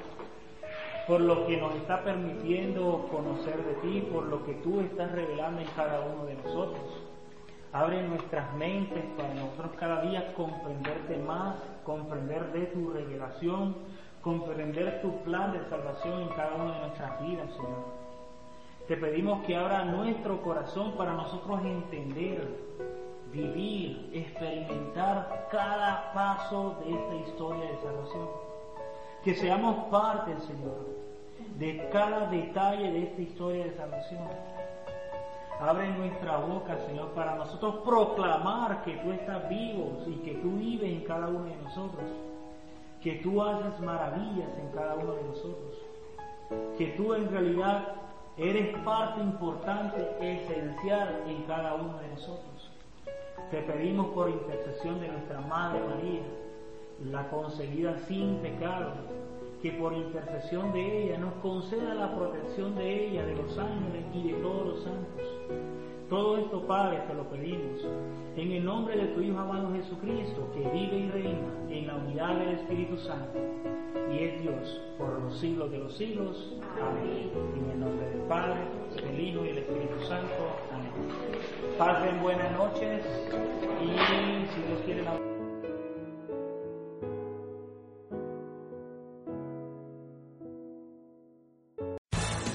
[1.06, 5.60] por lo que nos está permitiendo conocer de ti, por lo que tú estás revelando
[5.60, 6.82] en cada uno de nosotros.
[7.72, 13.76] Abre nuestras mentes para nosotros cada día comprenderte más, comprender de tu revelación,
[14.22, 18.06] comprender tu plan de salvación en cada una de nuestras vidas, Señor.
[18.88, 22.48] Te pedimos que abra nuestro corazón para nosotros entender
[23.36, 28.28] vivir, experimentar cada paso de esta historia de salvación.
[29.22, 30.86] Que seamos parte, Señor,
[31.58, 34.28] de cada detalle de esta historia de salvación.
[35.60, 40.90] Abre nuestra boca, Señor, para nosotros proclamar que tú estás vivo y que tú vives
[40.90, 42.04] en cada uno de nosotros.
[43.02, 45.76] Que tú haces maravillas en cada uno de nosotros.
[46.78, 47.88] que tú en realidad
[48.36, 52.55] eres parte importante, esencial en cada uno de nosotros.
[53.50, 56.22] Te pedimos por intercesión de nuestra Madre María,
[57.10, 58.92] la concebida sin pecado,
[59.62, 64.32] que por intercesión de ella nos conceda la protección de ella, de los ángeles y
[64.32, 65.22] de todos los santos.
[66.08, 67.84] Todo esto, Padre, te lo pedimos
[68.36, 72.36] en el nombre de tu Hijo amado Jesucristo, que vive y reina en la unidad
[72.36, 73.38] del Espíritu Santo
[74.12, 76.52] y es Dios por los siglos de los siglos.
[76.80, 77.30] Amén.
[77.56, 78.60] En el nombre del Padre,
[78.94, 80.34] del Hijo y del Espíritu Santo.
[80.72, 81.25] Amén.
[81.78, 83.04] Pasen buenas noches
[83.80, 85.35] y si Dios quiere la